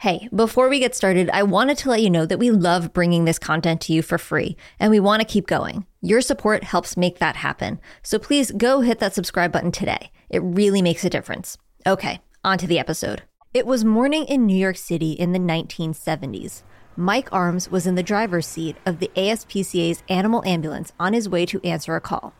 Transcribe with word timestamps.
Hey, 0.00 0.30
before 0.34 0.70
we 0.70 0.78
get 0.78 0.94
started, 0.94 1.28
I 1.28 1.42
wanted 1.42 1.76
to 1.76 1.90
let 1.90 2.00
you 2.00 2.08
know 2.08 2.24
that 2.24 2.38
we 2.38 2.50
love 2.50 2.94
bringing 2.94 3.26
this 3.26 3.38
content 3.38 3.82
to 3.82 3.92
you 3.92 4.00
for 4.00 4.16
free, 4.16 4.56
and 4.78 4.90
we 4.90 4.98
want 4.98 5.20
to 5.20 5.28
keep 5.28 5.46
going. 5.46 5.84
Your 6.00 6.22
support 6.22 6.64
helps 6.64 6.96
make 6.96 7.18
that 7.18 7.36
happen. 7.36 7.78
So 8.02 8.18
please 8.18 8.50
go 8.50 8.80
hit 8.80 8.98
that 9.00 9.12
subscribe 9.12 9.52
button 9.52 9.70
today. 9.70 10.10
It 10.30 10.38
really 10.38 10.80
makes 10.80 11.04
a 11.04 11.10
difference. 11.10 11.58
Okay, 11.86 12.22
on 12.42 12.56
to 12.56 12.66
the 12.66 12.78
episode. 12.78 13.24
It 13.52 13.66
was 13.66 13.84
morning 13.84 14.24
in 14.24 14.46
New 14.46 14.56
York 14.56 14.78
City 14.78 15.12
in 15.12 15.32
the 15.32 15.38
1970s. 15.38 16.62
Mike 16.96 17.28
Arms 17.30 17.70
was 17.70 17.86
in 17.86 17.94
the 17.94 18.02
driver's 18.02 18.46
seat 18.46 18.78
of 18.86 19.00
the 19.00 19.10
ASPCA's 19.16 20.02
animal 20.08 20.42
ambulance 20.46 20.94
on 20.98 21.12
his 21.12 21.28
way 21.28 21.44
to 21.44 21.60
answer 21.62 21.94
a 21.94 22.00
call. 22.00 22.32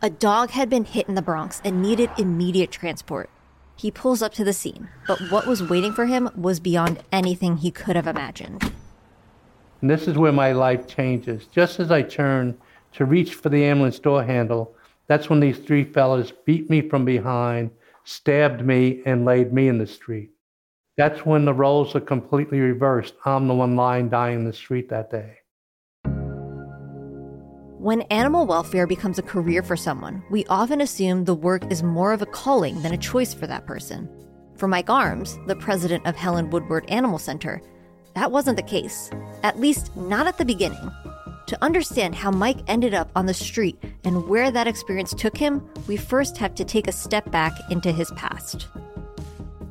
A 0.00 0.10
dog 0.10 0.50
had 0.50 0.70
been 0.70 0.84
hit 0.84 1.08
in 1.08 1.16
the 1.16 1.22
Bronx 1.22 1.60
and 1.64 1.82
needed 1.82 2.10
immediate 2.18 2.70
transport. 2.70 3.30
He 3.80 3.90
pulls 3.90 4.20
up 4.20 4.34
to 4.34 4.44
the 4.44 4.52
scene, 4.52 4.90
but 5.06 5.18
what 5.30 5.46
was 5.46 5.62
waiting 5.62 5.94
for 5.94 6.04
him 6.04 6.28
was 6.36 6.60
beyond 6.60 7.02
anything 7.10 7.56
he 7.56 7.70
could 7.70 7.96
have 7.96 8.06
imagined. 8.06 8.74
And 9.80 9.88
this 9.88 10.06
is 10.06 10.18
where 10.18 10.32
my 10.32 10.52
life 10.52 10.86
changes. 10.86 11.46
Just 11.46 11.80
as 11.80 11.90
I 11.90 12.02
turn 12.02 12.58
to 12.92 13.06
reach 13.06 13.32
for 13.36 13.48
the 13.48 13.64
ambulance 13.64 13.98
door 13.98 14.22
handle, 14.22 14.74
that's 15.06 15.30
when 15.30 15.40
these 15.40 15.56
three 15.56 15.84
fellas 15.84 16.30
beat 16.44 16.68
me 16.68 16.90
from 16.90 17.06
behind, 17.06 17.70
stabbed 18.04 18.62
me, 18.66 19.00
and 19.06 19.24
laid 19.24 19.50
me 19.50 19.68
in 19.68 19.78
the 19.78 19.86
street. 19.86 20.28
That's 20.98 21.24
when 21.24 21.46
the 21.46 21.54
roles 21.54 21.94
are 21.94 22.00
completely 22.00 22.60
reversed. 22.60 23.14
I'm 23.24 23.48
the 23.48 23.54
one 23.54 23.76
lying 23.76 24.10
dying 24.10 24.40
in 24.40 24.44
the 24.44 24.52
street 24.52 24.90
that 24.90 25.10
day. 25.10 25.38
When 27.80 28.02
animal 28.10 28.44
welfare 28.44 28.86
becomes 28.86 29.18
a 29.18 29.22
career 29.22 29.62
for 29.62 29.74
someone, 29.74 30.22
we 30.28 30.44
often 30.50 30.82
assume 30.82 31.24
the 31.24 31.34
work 31.34 31.72
is 31.72 31.82
more 31.82 32.12
of 32.12 32.20
a 32.20 32.26
calling 32.26 32.82
than 32.82 32.92
a 32.92 32.98
choice 32.98 33.32
for 33.32 33.46
that 33.46 33.64
person. 33.64 34.06
For 34.56 34.68
Mike 34.68 34.90
Arms, 34.90 35.38
the 35.46 35.56
president 35.56 36.04
of 36.04 36.14
Helen 36.14 36.50
Woodward 36.50 36.84
Animal 36.90 37.18
Center, 37.18 37.62
that 38.14 38.30
wasn't 38.30 38.58
the 38.58 38.62
case, 38.62 39.10
at 39.42 39.58
least 39.58 39.96
not 39.96 40.26
at 40.26 40.36
the 40.36 40.44
beginning. 40.44 40.90
To 41.46 41.64
understand 41.64 42.14
how 42.14 42.30
Mike 42.30 42.58
ended 42.66 42.92
up 42.92 43.10
on 43.16 43.24
the 43.24 43.32
street 43.32 43.82
and 44.04 44.28
where 44.28 44.50
that 44.50 44.66
experience 44.68 45.14
took 45.14 45.38
him, 45.38 45.66
we 45.88 45.96
first 45.96 46.36
have 46.36 46.54
to 46.56 46.66
take 46.66 46.86
a 46.86 46.92
step 46.92 47.30
back 47.30 47.54
into 47.70 47.92
his 47.92 48.10
past. 48.10 48.68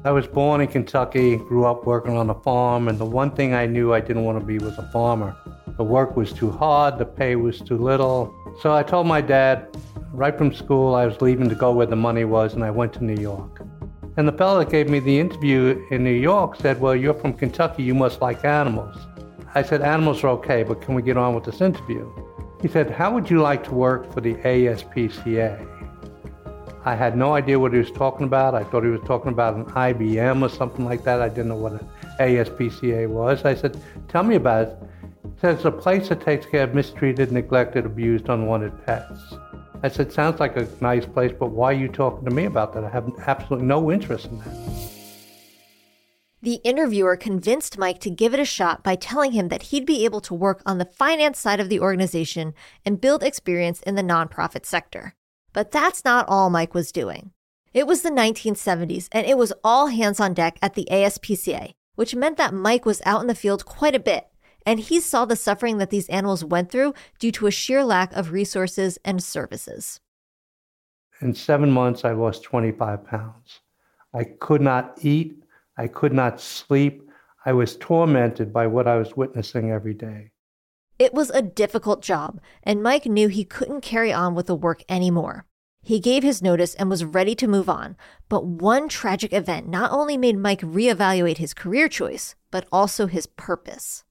I 0.03 0.09
was 0.09 0.25
born 0.25 0.61
in 0.61 0.67
Kentucky, 0.67 1.37
grew 1.37 1.65
up 1.65 1.85
working 1.85 2.17
on 2.17 2.31
a 2.31 2.41
farm, 2.41 2.87
and 2.87 2.97
the 2.97 3.05
one 3.05 3.29
thing 3.29 3.53
I 3.53 3.67
knew 3.67 3.93
I 3.93 3.99
didn't 3.99 4.23
want 4.23 4.39
to 4.39 4.43
be 4.43 4.57
was 4.57 4.79
a 4.79 4.89
farmer. 4.91 5.37
The 5.79 5.85
work 5.85 6.17
was 6.17 6.33
too 6.33 6.51
hard, 6.51 6.97
the 6.97 7.05
pay 7.05 7.37
was 7.37 7.61
too 7.61 7.77
little. 7.77 8.35
So 8.61 8.73
I 8.73 8.83
told 8.83 9.07
my 9.07 9.21
dad 9.21 9.65
right 10.11 10.37
from 10.37 10.53
school 10.53 10.93
I 10.93 11.05
was 11.05 11.21
leaving 11.21 11.47
to 11.47 11.55
go 11.55 11.71
where 11.71 11.85
the 11.85 11.95
money 11.95 12.25
was, 12.25 12.53
and 12.53 12.65
I 12.65 12.69
went 12.69 12.91
to 12.95 13.03
New 13.05 13.15
York. 13.15 13.61
And 14.17 14.27
the 14.27 14.33
fellow 14.33 14.59
that 14.59 14.69
gave 14.69 14.89
me 14.89 14.99
the 14.99 15.17
interview 15.17 15.81
in 15.89 16.03
New 16.03 16.19
York 16.31 16.57
said, 16.57 16.81
Well, 16.81 16.97
you're 16.97 17.13
from 17.13 17.31
Kentucky, 17.31 17.83
you 17.83 17.95
must 17.95 18.19
like 18.19 18.43
animals. 18.43 18.97
I 19.55 19.63
said, 19.63 19.81
Animals 19.81 20.21
are 20.25 20.27
okay, 20.39 20.63
but 20.63 20.81
can 20.81 20.95
we 20.95 21.01
get 21.01 21.15
on 21.15 21.33
with 21.33 21.45
this 21.45 21.61
interview? 21.61 22.11
He 22.61 22.67
said, 22.67 22.91
How 22.91 23.13
would 23.13 23.29
you 23.29 23.39
like 23.39 23.63
to 23.63 23.73
work 23.73 24.13
for 24.13 24.19
the 24.19 24.33
ASPCA? 24.33 25.65
I 26.83 26.93
had 26.93 27.15
no 27.15 27.35
idea 27.35 27.57
what 27.57 27.71
he 27.71 27.79
was 27.79 27.91
talking 27.91 28.25
about. 28.25 28.53
I 28.53 28.65
thought 28.65 28.83
he 28.83 28.89
was 28.89 29.07
talking 29.07 29.31
about 29.31 29.55
an 29.55 29.63
IBM 29.63 30.41
or 30.41 30.49
something 30.49 30.83
like 30.83 31.05
that. 31.05 31.21
I 31.21 31.29
didn't 31.29 31.47
know 31.47 31.55
what 31.55 31.71
an 31.71 31.89
ASPCA 32.19 33.07
was. 33.07 33.45
I 33.45 33.55
said, 33.55 33.81
Tell 34.09 34.23
me 34.23 34.35
about 34.35 34.67
it 34.67 34.88
says 35.41 35.63
a 35.65 35.71
place 35.71 36.09
that 36.09 36.21
takes 36.21 36.45
care 36.45 36.63
of 36.63 36.75
mistreated, 36.75 37.31
neglected, 37.31 37.85
abused, 37.85 38.27
unwanted 38.29 38.85
pets. 38.85 39.35
I 39.81 39.87
said, 39.87 40.11
sounds 40.11 40.39
like 40.39 40.57
a 40.57 40.67
nice 40.81 41.05
place, 41.05 41.31
but 41.37 41.51
why 41.51 41.71
are 41.71 41.77
you 41.77 41.87
talking 41.87 42.27
to 42.27 42.35
me 42.35 42.45
about 42.45 42.73
that? 42.73 42.83
I 42.83 42.89
have 42.89 43.09
absolutely 43.25 43.65
no 43.65 43.91
interest 43.91 44.25
in 44.25 44.39
that. 44.39 44.89
The 46.41 46.55
interviewer 46.63 47.15
convinced 47.17 47.77
Mike 47.77 47.99
to 47.99 48.09
give 48.09 48.33
it 48.33 48.39
a 48.39 48.45
shot 48.45 48.83
by 48.83 48.95
telling 48.95 49.33
him 49.33 49.49
that 49.49 49.63
he'd 49.63 49.85
be 49.85 50.05
able 50.05 50.21
to 50.21 50.33
work 50.33 50.61
on 50.65 50.77
the 50.77 50.85
finance 50.85 51.39
side 51.39 51.59
of 51.59 51.69
the 51.69 51.79
organization 51.79 52.53
and 52.85 53.01
build 53.01 53.23
experience 53.23 53.81
in 53.81 53.95
the 53.95 54.01
nonprofit 54.01 54.65
sector. 54.65 55.15
But 55.51 55.71
that's 55.71 56.05
not 56.05 56.25
all 56.27 56.49
Mike 56.49 56.73
was 56.73 56.91
doing. 56.91 57.31
It 57.73 57.87
was 57.87 58.01
the 58.01 58.09
1970s, 58.09 59.09
and 59.11 59.27
it 59.27 59.37
was 59.37 59.53
all 59.63 59.87
hands 59.87 60.19
on 60.19 60.33
deck 60.33 60.57
at 60.61 60.75
the 60.75 60.87
ASPCA, 60.91 61.71
which 61.95 62.15
meant 62.15 62.37
that 62.37 62.53
Mike 62.53 62.85
was 62.85 63.01
out 63.05 63.21
in 63.21 63.27
the 63.27 63.35
field 63.35 63.65
quite 63.65 63.95
a 63.95 63.99
bit, 63.99 64.27
and 64.65 64.79
he 64.79 64.99
saw 64.99 65.25
the 65.25 65.35
suffering 65.35 65.77
that 65.77 65.89
these 65.89 66.09
animals 66.09 66.43
went 66.43 66.71
through 66.71 66.93
due 67.19 67.31
to 67.33 67.47
a 67.47 67.51
sheer 67.51 67.83
lack 67.83 68.13
of 68.13 68.31
resources 68.31 68.97
and 69.03 69.23
services. 69.23 69.99
In 71.21 71.33
seven 71.33 71.71
months, 71.71 72.05
I 72.05 72.11
lost 72.11 72.43
25 72.43 73.05
pounds. 73.05 73.59
I 74.13 74.23
could 74.23 74.61
not 74.61 74.97
eat, 75.01 75.43
I 75.77 75.87
could 75.87 76.13
not 76.13 76.41
sleep. 76.41 77.09
I 77.45 77.53
was 77.53 77.77
tormented 77.77 78.51
by 78.51 78.67
what 78.67 78.87
I 78.87 78.97
was 78.97 79.15
witnessing 79.15 79.71
every 79.71 79.93
day. 79.93 80.31
It 80.97 81.13
was 81.13 81.29
a 81.29 81.41
difficult 81.41 82.01
job, 82.01 82.41
and 82.63 82.83
Mike 82.83 83.05
knew 83.05 83.29
he 83.29 83.45
couldn't 83.45 83.81
carry 83.81 84.11
on 84.11 84.35
with 84.35 84.47
the 84.47 84.55
work 84.55 84.83
anymore. 84.89 85.45
He 85.81 86.01
gave 86.01 86.23
his 86.23 86.41
notice 86.41 86.75
and 86.75 86.89
was 86.89 87.05
ready 87.05 87.35
to 87.35 87.47
move 87.47 87.69
on, 87.69 87.95
but 88.27 88.45
one 88.45 88.89
tragic 88.89 89.31
event 89.31 89.69
not 89.69 89.91
only 89.91 90.17
made 90.17 90.37
Mike 90.37 90.59
reevaluate 90.59 91.37
his 91.37 91.53
career 91.53 91.87
choice, 91.87 92.35
but 92.51 92.67
also 92.71 93.07
his 93.07 93.25
purpose. 93.25 94.03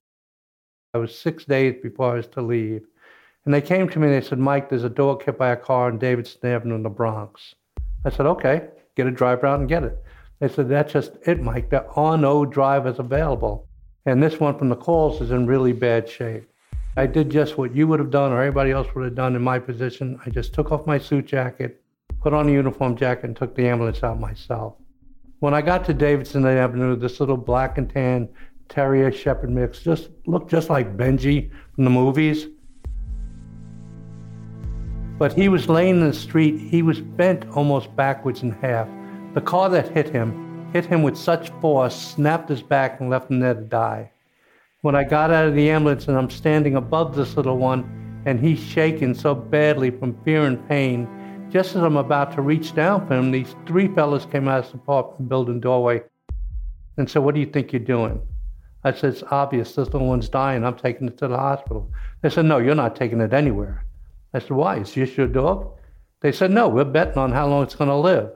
I 0.94 0.99
was 0.99 1.16
six 1.16 1.44
days 1.44 1.76
before 1.82 2.12
I 2.12 2.16
was 2.16 2.26
to 2.28 2.43
leave. 2.43 2.82
And 3.44 3.53
they 3.53 3.60
came 3.60 3.88
to 3.88 3.99
me 3.99 4.09
and 4.09 4.16
they 4.16 4.26
said, 4.26 4.38
Mike, 4.38 4.69
there's 4.69 4.84
a 4.84 4.91
dog 4.91 5.22
hit 5.22 5.38
by 5.38 5.50
a 5.50 5.56
car 5.56 5.87
on 5.87 5.99
Davidson 5.99 6.50
Avenue 6.50 6.76
in 6.76 6.82
the 6.82 6.88
Bronx. 6.88 7.54
I 8.04 8.10
said, 8.10 8.26
okay, 8.26 8.69
get 8.97 9.06
a 9.06 9.10
driver 9.10 9.47
out 9.47 9.60
and 9.60 9.69
get 9.69 9.84
it. 9.84 10.03
They 10.41 10.49
said, 10.49 10.69
that's 10.69 10.93
just 10.93 11.19
it, 11.26 11.43
Mike. 11.43 11.69
There 11.69 11.91
are 11.99 12.16
no 12.16 12.47
drivers 12.47 12.99
available. 12.99 13.66
And 14.06 14.22
this 14.22 14.41
one 14.41 14.56
from 14.56 14.71
the 14.71 14.76
calls 14.76 15.21
is 15.21 15.31
in 15.31 15.47
really 15.47 15.72
bad 15.72 16.09
shape. 16.09 16.49
I 16.97 17.06
did 17.06 17.31
just 17.31 17.59
what 17.59 17.75
you 17.75 17.87
would 17.87 18.00
have 18.00 18.10
done 18.10 18.32
or 18.32 18.43
anybody 18.43 18.70
else 18.70 18.88
would 18.94 19.05
have 19.05 19.15
done 19.15 19.37
in 19.37 19.43
my 19.43 19.59
position. 19.59 20.19
I 20.25 20.31
just 20.31 20.55
took 20.55 20.72
off 20.72 20.87
my 20.87 20.99
suit 20.99 21.26
jacket, 21.26 21.82
put 22.20 22.32
on 22.32 22.49
a 22.49 22.53
uniform 22.53 22.97
jacket, 22.97 23.25
and 23.25 23.37
took 23.37 23.55
the 23.55 23.69
ambulance 23.69 24.03
out 24.03 24.19
myself. 24.19 24.75
When 25.41 25.55
I 25.55 25.60
got 25.62 25.84
to 25.84 25.94
Davidson 25.94 26.47
Avenue, 26.47 26.97
this 26.97 27.20
little 27.20 27.37
black 27.37 27.78
and 27.78 27.88
tan 27.88 28.28
Terrier 28.68 29.10
Shepherd 29.12 29.50
mix, 29.50 29.80
just 29.80 30.10
looked 30.26 30.50
just 30.50 30.70
like 30.70 30.96
Benji 30.96 31.50
from 31.74 31.84
the 31.84 31.90
movies. 31.90 32.46
But 35.18 35.32
he 35.32 35.48
was 35.48 35.68
laying 35.68 36.00
in 36.00 36.08
the 36.08 36.14
street. 36.14 36.58
He 36.58 36.82
was 36.82 37.00
bent 37.00 37.48
almost 37.50 37.94
backwards 37.96 38.42
in 38.42 38.52
half. 38.52 38.88
The 39.34 39.40
car 39.40 39.68
that 39.70 39.88
hit 39.88 40.08
him 40.08 40.48
hit 40.72 40.86
him 40.86 41.02
with 41.02 41.16
such 41.16 41.50
force, 41.60 41.94
snapped 41.94 42.48
his 42.48 42.62
back, 42.62 43.00
and 43.00 43.10
left 43.10 43.30
him 43.30 43.40
there 43.40 43.54
to 43.54 43.60
die. 43.60 44.10
When 44.82 44.94
I 44.94 45.04
got 45.04 45.30
out 45.30 45.46
of 45.46 45.54
the 45.54 45.70
ambulance 45.70 46.08
and 46.08 46.16
I'm 46.16 46.30
standing 46.30 46.76
above 46.76 47.16
this 47.16 47.36
little 47.36 47.56
one, 47.56 48.22
and 48.26 48.38
he's 48.38 48.60
shaking 48.60 49.14
so 49.14 49.34
badly 49.34 49.90
from 49.90 50.22
fear 50.24 50.44
and 50.44 50.66
pain, 50.68 51.08
just 51.50 51.74
as 51.74 51.82
I'm 51.82 51.96
about 51.96 52.32
to 52.34 52.42
reach 52.42 52.74
down 52.74 53.06
for 53.06 53.14
him, 53.14 53.30
these 53.30 53.56
three 53.66 53.88
fellas 53.88 54.26
came 54.26 54.48
out 54.48 54.66
of 54.66 54.70
the 54.70 54.78
apartment 54.78 55.28
building 55.28 55.60
doorway 55.60 56.02
and 56.98 57.08
said, 57.08 57.20
What 57.20 57.34
do 57.34 57.40
you 57.40 57.46
think 57.46 57.72
you're 57.72 57.80
doing? 57.80 58.20
I 58.84 58.92
said, 58.92 59.14
it's 59.14 59.24
obvious 59.30 59.74
this 59.74 59.88
little 59.88 60.06
one's 60.06 60.28
dying. 60.28 60.64
I'm 60.64 60.76
taking 60.76 61.08
it 61.08 61.18
to 61.18 61.28
the 61.28 61.36
hospital. 61.36 61.90
They 62.22 62.30
said, 62.30 62.44
no, 62.44 62.58
you're 62.58 62.74
not 62.74 62.94
taking 62.94 63.20
it 63.20 63.32
anywhere. 63.32 63.84
I 64.32 64.38
said, 64.38 64.52
why? 64.52 64.78
Is 64.78 64.94
this 64.94 65.16
your 65.16 65.26
dog? 65.26 65.72
They 66.20 66.32
said, 66.32 66.50
no, 66.50 66.68
we're 66.68 66.84
betting 66.84 67.18
on 67.18 67.32
how 67.32 67.48
long 67.48 67.62
it's 67.62 67.74
going 67.74 67.90
to 67.90 67.96
live. 67.96 68.30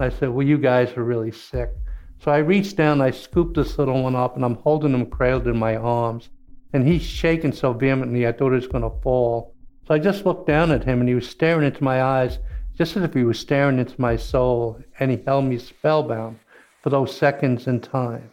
I 0.00 0.08
said, 0.08 0.30
well, 0.30 0.46
you 0.46 0.58
guys 0.58 0.96
are 0.96 1.04
really 1.04 1.30
sick. 1.30 1.70
So 2.18 2.30
I 2.30 2.38
reached 2.38 2.76
down, 2.76 3.00
I 3.00 3.10
scooped 3.10 3.56
this 3.56 3.78
little 3.78 4.02
one 4.02 4.16
up, 4.16 4.36
and 4.36 4.44
I'm 4.44 4.56
holding 4.56 4.92
him 4.92 5.06
cradled 5.06 5.46
in 5.46 5.56
my 5.56 5.76
arms. 5.76 6.30
And 6.72 6.86
he's 6.86 7.02
shaking 7.02 7.52
so 7.52 7.72
vehemently, 7.72 8.26
I 8.26 8.32
thought 8.32 8.50
he 8.50 8.56
was 8.56 8.66
going 8.66 8.84
to 8.84 9.02
fall. 9.02 9.54
So 9.86 9.94
I 9.94 9.98
just 9.98 10.24
looked 10.24 10.46
down 10.46 10.70
at 10.70 10.84
him, 10.84 11.00
and 11.00 11.08
he 11.08 11.14
was 11.14 11.28
staring 11.28 11.66
into 11.66 11.82
my 11.82 12.02
eyes, 12.02 12.38
just 12.76 12.96
as 12.96 13.02
if 13.02 13.14
he 13.14 13.24
was 13.24 13.38
staring 13.38 13.78
into 13.78 14.00
my 14.00 14.16
soul, 14.16 14.80
and 14.98 15.10
he 15.10 15.22
held 15.26 15.44
me 15.44 15.58
spellbound 15.58 16.38
for 16.82 16.90
those 16.90 17.16
seconds 17.16 17.66
in 17.66 17.80
time. 17.80 18.30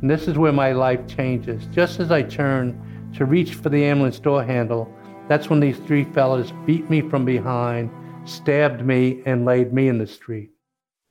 And 0.00 0.08
this 0.08 0.28
is 0.28 0.38
where 0.38 0.52
my 0.52 0.72
life 0.72 1.06
changes. 1.08 1.66
Just 1.72 1.98
as 1.98 2.12
I 2.12 2.22
turn 2.22 3.10
to 3.16 3.24
reach 3.24 3.54
for 3.54 3.68
the 3.68 3.84
ambulance 3.84 4.20
door 4.20 4.44
handle, 4.44 4.92
that's 5.28 5.50
when 5.50 5.60
these 5.60 5.78
three 5.78 6.04
fellas 6.04 6.52
beat 6.66 6.88
me 6.88 7.00
from 7.00 7.24
behind, 7.24 7.90
stabbed 8.24 8.84
me, 8.84 9.22
and 9.26 9.44
laid 9.44 9.72
me 9.72 9.88
in 9.88 9.98
the 9.98 10.06
street. 10.06 10.50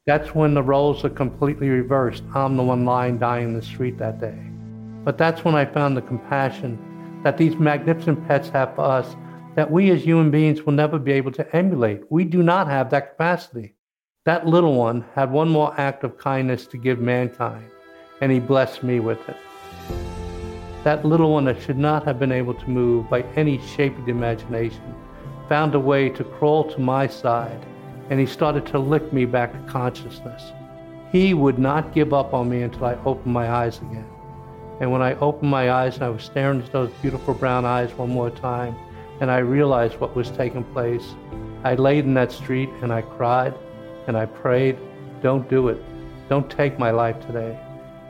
That's 0.06 0.34
when 0.34 0.54
the 0.54 0.64
roles 0.64 1.04
are 1.04 1.10
completely 1.10 1.68
reversed. 1.68 2.24
I'm 2.34 2.56
the 2.56 2.64
one 2.64 2.86
lying 2.86 3.18
dying 3.18 3.50
in 3.50 3.54
the 3.54 3.62
street 3.62 3.98
that 3.98 4.22
day. 4.22 4.40
But 5.04 5.18
that's 5.18 5.44
when 5.44 5.56
I 5.56 5.66
found 5.66 5.98
the 5.98 6.02
compassion 6.02 7.22
that 7.24 7.38
these 7.38 7.58
magnificent 7.58 8.26
pets 8.28 8.50
have 8.50 8.74
for 8.76 8.82
us 8.82 9.16
that 9.56 9.70
we 9.70 9.90
as 9.92 10.04
human 10.04 10.32
beings 10.32 10.64
will 10.64 10.74
never 10.74 10.98
be 10.98 11.12
able 11.12 11.32
to 11.32 11.56
emulate. 11.56 12.04
We 12.10 12.24
do 12.24 12.42
not 12.42 12.68
have 12.68 12.90
that 12.92 13.12
capacity. 13.12 13.76
That 14.26 14.46
little 14.46 14.76
one 14.76 15.04
had 15.14 15.32
one 15.32 15.50
more 15.50 15.74
act 15.78 16.04
of 16.04 16.18
kindness 16.18 16.68
to 16.68 16.78
give 16.78 17.00
mankind 17.00 17.70
and 18.22 18.32
he 18.32 18.40
blessed 18.40 18.84
me 18.84 19.00
with 19.00 19.28
it. 19.30 19.38
That 20.84 21.06
little 21.06 21.34
one 21.34 21.46
that 21.46 21.62
should 21.62 21.78
not 21.78 22.06
have 22.06 22.20
been 22.20 22.32
able 22.32 22.54
to 22.54 22.70
move 22.70 23.10
by 23.10 23.24
any 23.36 23.60
shape 23.60 23.98
of 23.98 24.06
the 24.06 24.12
imagination 24.12 24.96
found 25.50 25.76
a 25.76 25.80
way 25.80 26.10
to 26.10 26.24
crawl 26.24 26.64
to 26.72 26.80
my 26.80 27.08
side, 27.08 27.66
and 28.10 28.20
he 28.20 28.26
started 28.26 28.66
to 28.68 28.80
lick 28.80 29.12
me 29.12 29.26
back 29.26 29.54
to 29.54 29.72
consciousness. 29.72 30.52
He 31.12 31.34
would 31.34 31.58
not 31.58 31.94
give 31.94 32.14
up 32.14 32.34
on 32.34 32.50
me 32.50 32.62
until 32.64 32.86
I 32.86 32.96
opened 33.06 33.34
my 33.34 33.50
eyes 33.50 33.78
again. 33.78 34.08
And 34.80 34.92
when 34.92 35.02
I 35.02 35.16
opened 35.16 35.50
my 35.50 35.72
eyes 35.72 35.96
and 35.96 36.04
I 36.04 36.10
was 36.10 36.24
staring 36.24 36.60
into 36.60 36.72
those 36.72 36.92
beautiful 37.02 37.34
brown 37.34 37.66
eyes 37.66 37.94
one 37.94 38.10
more 38.10 38.30
time, 38.30 38.76
and 39.20 39.32
I 39.32 39.38
realized 39.40 40.00
what 40.00 40.16
was 40.16 40.30
taking 40.32 40.64
place, 40.66 41.16
I 41.64 41.76
laid 41.76 42.06
in 42.06 42.14
that 42.14 42.32
street 42.32 42.70
and 42.82 42.94
I 42.94 43.02
cried 43.02 43.56
and 44.06 44.16
I 44.16 44.26
prayed, 44.26 44.78
Don't 45.22 45.50
do 45.50 45.70
it. 45.70 45.82
Don't 46.30 46.50
take 46.50 46.78
my 46.78 46.92
life 46.92 47.20
today. 47.26 47.58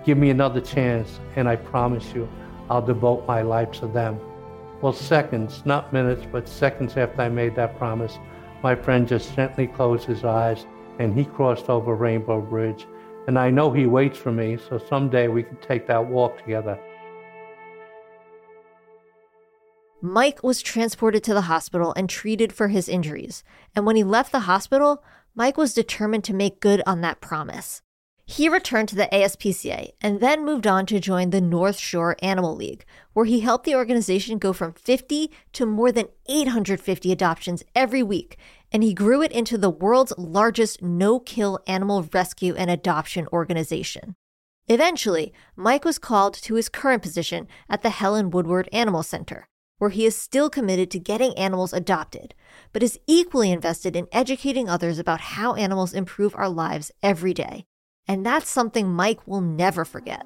Give 0.08 0.18
me 0.18 0.30
another 0.30 0.62
chance, 0.62 1.20
and 1.36 1.50
I 1.50 1.58
promise 1.58 2.14
you, 2.16 2.30
I'll 2.70 2.82
devote 2.82 3.28
my 3.28 3.42
life 3.42 3.72
to 3.82 3.88
them. 3.88 4.18
Well, 4.82 4.94
seconds, 4.94 5.64
not 5.66 5.92
minutes, 5.92 6.26
but 6.32 6.48
seconds 6.48 6.96
after 6.96 7.24
I 7.24 7.28
made 7.28 7.58
that 7.58 7.78
promise, 7.78 8.18
my 8.64 8.74
friend 8.74 9.06
just 9.06 9.36
gently 9.36 9.68
closed 9.68 10.06
his 10.06 10.24
eyes 10.24 10.66
and 11.00 11.14
he 11.14 11.26
crossed 11.26 11.68
over 11.68 11.94
Rainbow 11.94 12.40
Bridge. 12.40 12.88
And 13.28 13.38
I 13.38 13.50
know 13.50 13.74
he 13.74 13.86
waits 13.86 14.18
for 14.18 14.32
me, 14.32 14.58
so 14.70 14.78
someday 14.78 15.28
we 15.28 15.44
can 15.44 15.58
take 15.58 15.88
that 15.88 16.08
walk 16.08 16.38
together. 16.38 16.80
Mike 20.02 20.42
was 20.42 20.62
transported 20.62 21.22
to 21.26 21.34
the 21.34 21.50
hospital 21.52 21.94
and 21.98 22.10
treated 22.10 22.54
for 22.54 22.70
his 22.70 22.88
injuries. 22.88 23.44
And 23.76 23.86
when 23.86 23.98
he 23.98 24.06
left 24.06 24.32
the 24.32 24.48
hospital, 24.48 25.04
Mike 25.36 25.58
was 25.58 25.74
determined 25.74 26.24
to 26.24 26.34
make 26.34 26.62
good 26.62 26.82
on 26.88 27.02
that 27.02 27.20
promise. 27.20 27.82
He 28.30 28.50
returned 28.50 28.90
to 28.90 28.96
the 28.96 29.08
ASPCA 29.14 29.94
and 30.02 30.20
then 30.20 30.44
moved 30.44 30.68
on 30.68 30.86
to 30.88 31.00
join 31.00 31.30
the 31.30 31.40
North 31.40 31.78
Shore 31.78 32.18
Animal 32.22 32.58
League, 32.58 32.84
where 33.14 33.26
he 33.26 33.40
helped 33.40 33.64
the 33.66 33.76
organization 33.76 34.38
go 34.38 34.52
from 34.52 34.74
50 34.74 35.32
to 35.54 35.66
more 35.66 35.94
than 35.94 36.10
850 36.28 37.10
adoptions 37.10 37.64
every 37.74 38.04
week, 38.04 38.38
and 38.70 38.84
he 38.84 38.94
grew 38.94 39.22
it 39.22 39.32
into 39.32 39.58
the 39.58 39.70
world's 39.70 40.12
largest 40.18 40.82
no 40.82 41.22
kill 41.22 41.62
animal 41.68 42.06
rescue 42.12 42.54
and 42.54 42.70
adoption 42.70 43.28
organization. 43.32 44.14
Eventually, 44.68 45.32
Mike 45.56 45.86
was 45.86 45.98
called 45.98 46.34
to 46.34 46.56
his 46.56 46.68
current 46.68 47.02
position 47.02 47.48
at 47.70 47.82
the 47.82 47.92
Helen 47.92 48.30
Woodward 48.30 48.68
Animal 48.74 49.04
Center, 49.04 49.48
where 49.78 49.90
he 49.90 50.06
is 50.06 50.18
still 50.18 50.50
committed 50.50 50.92
to 50.92 51.00
getting 51.00 51.34
animals 51.38 51.72
adopted, 51.72 52.36
but 52.74 52.84
is 52.84 53.00
equally 53.08 53.54
invested 53.54 53.96
in 53.96 54.10
educating 54.12 54.68
others 54.68 55.00
about 55.00 55.22
how 55.22 55.54
animals 55.54 55.94
improve 55.94 56.36
our 56.36 56.50
lives 56.50 56.92
every 57.02 57.34
day 57.34 57.66
and 58.08 58.26
that's 58.26 58.50
something 58.50 58.90
Mike 58.90 59.20
will 59.28 59.42
never 59.42 59.86
forget. 59.86 60.26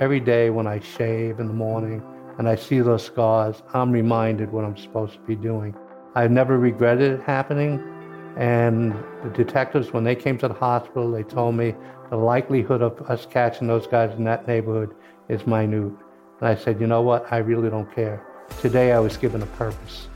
Every 0.00 0.20
day 0.20 0.50
when 0.50 0.66
I 0.66 0.80
shave 0.80 1.38
in 1.38 1.46
the 1.46 1.54
morning 1.54 2.02
and 2.38 2.48
I 2.48 2.56
see 2.56 2.80
those 2.80 3.04
scars, 3.04 3.62
I'm 3.72 3.92
reminded 3.92 4.50
what 4.50 4.64
I'm 4.64 4.76
supposed 4.76 5.14
to 5.14 5.20
be 5.20 5.36
doing. 5.36 5.74
I've 6.16 6.32
never 6.32 6.58
regretted 6.58 7.12
it 7.12 7.22
happening. 7.22 7.82
And 8.36 8.92
the 9.22 9.30
detectives, 9.30 9.92
when 9.92 10.02
they 10.02 10.16
came 10.16 10.36
to 10.38 10.48
the 10.48 10.54
hospital, 10.54 11.10
they 11.12 11.22
told 11.22 11.54
me 11.54 11.74
the 12.10 12.16
likelihood 12.16 12.82
of 12.82 13.00
us 13.08 13.26
catching 13.26 13.68
those 13.68 13.86
guys 13.86 14.12
in 14.16 14.24
that 14.24 14.48
neighborhood 14.48 14.94
is 15.28 15.46
minute. 15.46 15.92
And 16.40 16.48
I 16.48 16.56
said, 16.56 16.80
you 16.80 16.88
know 16.88 17.02
what? 17.02 17.32
I 17.32 17.38
really 17.38 17.70
don't 17.70 17.92
care. 17.94 18.26
Today 18.60 18.92
I 18.92 18.98
was 18.98 19.16
given 19.16 19.42
a 19.42 19.46
purpose. 19.46 20.08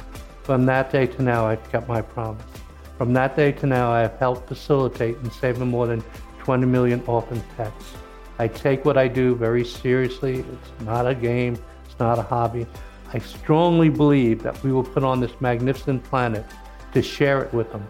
From 0.42 0.66
that 0.66 0.90
day 0.90 1.06
to 1.06 1.22
now, 1.22 1.46
I've 1.46 1.70
kept 1.70 1.88
my 1.88 2.02
promise. 2.02 2.42
From 2.98 3.12
that 3.12 3.36
day 3.36 3.52
to 3.52 3.66
now, 3.66 3.92
I 3.92 4.00
have 4.00 4.18
helped 4.18 4.48
facilitate 4.48 5.18
and 5.18 5.32
save 5.32 5.60
more 5.60 5.86
than 5.86 6.02
20 6.40 6.66
million 6.66 7.00
orphan 7.06 7.40
pets. 7.56 7.92
I 8.40 8.48
take 8.48 8.84
what 8.84 8.98
I 8.98 9.06
do 9.06 9.36
very 9.36 9.64
seriously. 9.64 10.40
It's 10.40 10.84
not 10.84 11.06
a 11.06 11.14
game, 11.14 11.56
it's 11.84 11.96
not 12.00 12.18
a 12.18 12.22
hobby. 12.22 12.66
I 13.14 13.20
strongly 13.20 13.88
believe 13.88 14.42
that 14.42 14.60
we 14.64 14.72
were 14.72 14.82
put 14.82 15.04
on 15.04 15.20
this 15.20 15.40
magnificent 15.40 16.02
planet 16.02 16.44
to 16.92 17.00
share 17.00 17.40
it 17.40 17.54
with 17.54 17.70
them. 17.70 17.86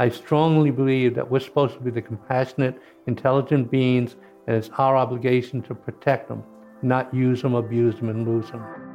I 0.00 0.08
strongly 0.08 0.72
believe 0.72 1.14
that 1.14 1.30
we're 1.30 1.38
supposed 1.38 1.74
to 1.74 1.80
be 1.80 1.92
the 1.92 2.02
compassionate, 2.02 2.82
intelligent 3.06 3.70
beings, 3.70 4.16
and 4.48 4.56
it's 4.56 4.70
our 4.78 4.96
obligation 4.96 5.62
to 5.62 5.74
protect 5.74 6.26
them, 6.26 6.42
not 6.82 7.14
use 7.14 7.42
them, 7.42 7.54
abuse 7.54 7.94
them, 7.96 8.08
and 8.08 8.26
lose 8.26 8.50
them. 8.50 8.87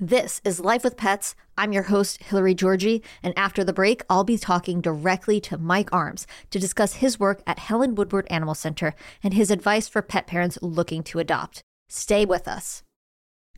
This 0.00 0.40
is 0.44 0.60
Life 0.60 0.84
with 0.84 0.96
Pets. 0.96 1.34
I'm 1.56 1.72
your 1.72 1.82
host, 1.82 2.22
Hilary 2.22 2.54
Georgie, 2.54 3.02
and 3.20 3.36
after 3.36 3.64
the 3.64 3.72
break, 3.72 4.04
I'll 4.08 4.22
be 4.22 4.38
talking 4.38 4.80
directly 4.80 5.40
to 5.40 5.58
Mike 5.58 5.92
Arms 5.92 6.24
to 6.50 6.60
discuss 6.60 6.94
his 6.94 7.18
work 7.18 7.42
at 7.48 7.58
Helen 7.58 7.96
Woodward 7.96 8.28
Animal 8.30 8.54
Center 8.54 8.94
and 9.24 9.34
his 9.34 9.50
advice 9.50 9.88
for 9.88 10.00
pet 10.00 10.28
parents 10.28 10.56
looking 10.62 11.02
to 11.02 11.18
adopt. 11.18 11.62
Stay 11.88 12.24
with 12.24 12.46
us. 12.46 12.84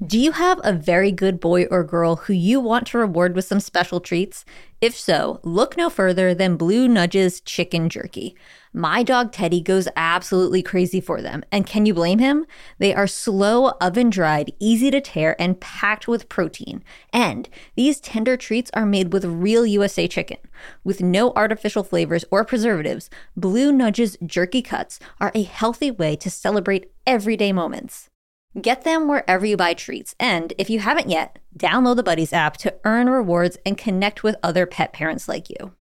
Do 0.07 0.19
you 0.19 0.33
have 0.33 0.59
a 0.65 0.73
very 0.73 1.13
good 1.13 1.41
boy 1.41 1.67
or 1.67 1.85
girl 1.85 2.17
who 2.17 2.33
you 2.33 2.59
want 2.59 2.87
to 2.87 2.97
reward 2.97 3.35
with 3.35 3.45
some 3.45 3.61
special 3.61 4.01
treats? 4.01 4.47
If 4.81 4.99
so, 4.99 5.41
look 5.43 5.77
no 5.77 5.91
further 5.91 6.33
than 6.33 6.57
Blue 6.57 6.89
Nudges 6.89 7.43
Chicken 7.43 7.91
Jerky. 7.91 8.35
My 8.73 9.03
dog 9.03 9.31
Teddy 9.31 9.61
goes 9.61 9.89
absolutely 9.97 10.63
crazy 10.63 11.03
for 11.03 11.21
them, 11.21 11.43
and 11.53 11.67
can 11.67 11.85
you 11.85 11.93
blame 11.93 12.19
him? 12.19 12.47
They 12.79 12.95
are 12.95 13.07
slow, 13.07 13.73
oven 13.79 14.09
dried, 14.09 14.55
easy 14.59 14.91
to 14.91 15.03
tear, 15.03 15.37
and 15.39 15.61
packed 15.61 16.09
with 16.09 16.31
protein. 16.31 16.83
And 17.13 17.47
these 17.75 18.01
tender 18.01 18.39
treats 18.39 18.71
are 18.73 18.87
made 18.87 19.13
with 19.13 19.27
real 19.27 19.67
USA 19.67 20.09
chicken. 20.09 20.39
With 20.83 21.03
no 21.03 21.33
artificial 21.37 21.85
flavors 21.85 22.25
or 22.31 22.43
preservatives, 22.47 23.11
Blue 23.37 23.71
Nudges 23.71 24.17
Jerky 24.25 24.63
Cuts 24.63 24.99
are 25.21 25.31
a 25.35 25.43
healthy 25.43 25.91
way 25.91 26.17
to 26.17 26.31
celebrate 26.31 26.91
everyday 27.07 27.53
moments. 27.53 28.10
Get 28.61 28.83
them 28.83 29.07
wherever 29.07 29.47
you 29.47 29.57
buy 29.57 29.75
treats. 29.75 30.17
And 30.19 30.53
if 30.59 30.69
you 30.69 30.81
haven't 30.81 31.09
yet, 31.09 31.39
download 31.57 31.97
the 31.97 32.03
Buddies 32.03 32.33
app 32.33 32.57
to 32.59 32.75
earn 32.85 33.09
rewards 33.09 33.57
and 33.65 33.79
connect 33.79 34.25
with 34.25 34.35
other 34.43 34.67
pet 34.67 34.93
parents 34.93 35.29
like 35.29 35.49
you. 35.51 35.75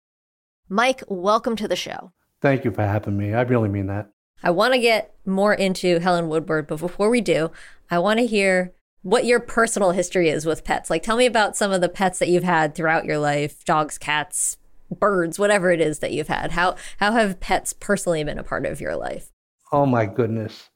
Mike, 0.67 1.01
welcome 1.07 1.55
to 1.55 1.67
the 1.67 1.77
show. 1.77 2.11
Thank 2.41 2.65
you 2.65 2.71
for 2.71 2.81
having 2.81 3.17
me. 3.17 3.33
I 3.33 3.41
really 3.41 3.69
mean 3.69 3.87
that. 3.87 4.09
I 4.43 4.51
want 4.51 4.73
to 4.73 4.79
get 4.79 5.15
more 5.25 5.53
into 5.53 5.99
Helen 5.99 6.27
Woodward, 6.27 6.67
but 6.67 6.79
before 6.79 7.09
we 7.09 7.21
do, 7.21 7.51
I 7.89 7.99
want 7.99 8.19
to 8.19 8.27
hear 8.27 8.73
what 9.01 9.23
your 9.23 9.39
personal 9.39 9.91
history 9.91 10.27
is 10.27 10.45
with 10.45 10.65
pets. 10.65 10.89
Like, 10.89 11.03
tell 11.03 11.15
me 11.15 11.25
about 11.25 11.55
some 11.55 11.71
of 11.71 11.79
the 11.79 11.87
pets 11.87 12.19
that 12.19 12.27
you've 12.27 12.43
had 12.43 12.75
throughout 12.75 13.05
your 13.05 13.17
life 13.17 13.63
dogs, 13.63 13.97
cats, 13.97 14.57
birds, 14.91 15.39
whatever 15.39 15.71
it 15.71 15.79
is 15.79 15.99
that 15.99 16.11
you've 16.11 16.27
had. 16.27 16.51
How, 16.51 16.75
how 16.99 17.13
have 17.13 17.39
pets 17.39 17.71
personally 17.71 18.25
been 18.25 18.37
a 18.37 18.43
part 18.43 18.65
of 18.65 18.81
your 18.81 18.97
life? 18.97 19.31
Oh, 19.71 19.85
my 19.85 20.05
goodness. 20.05 20.69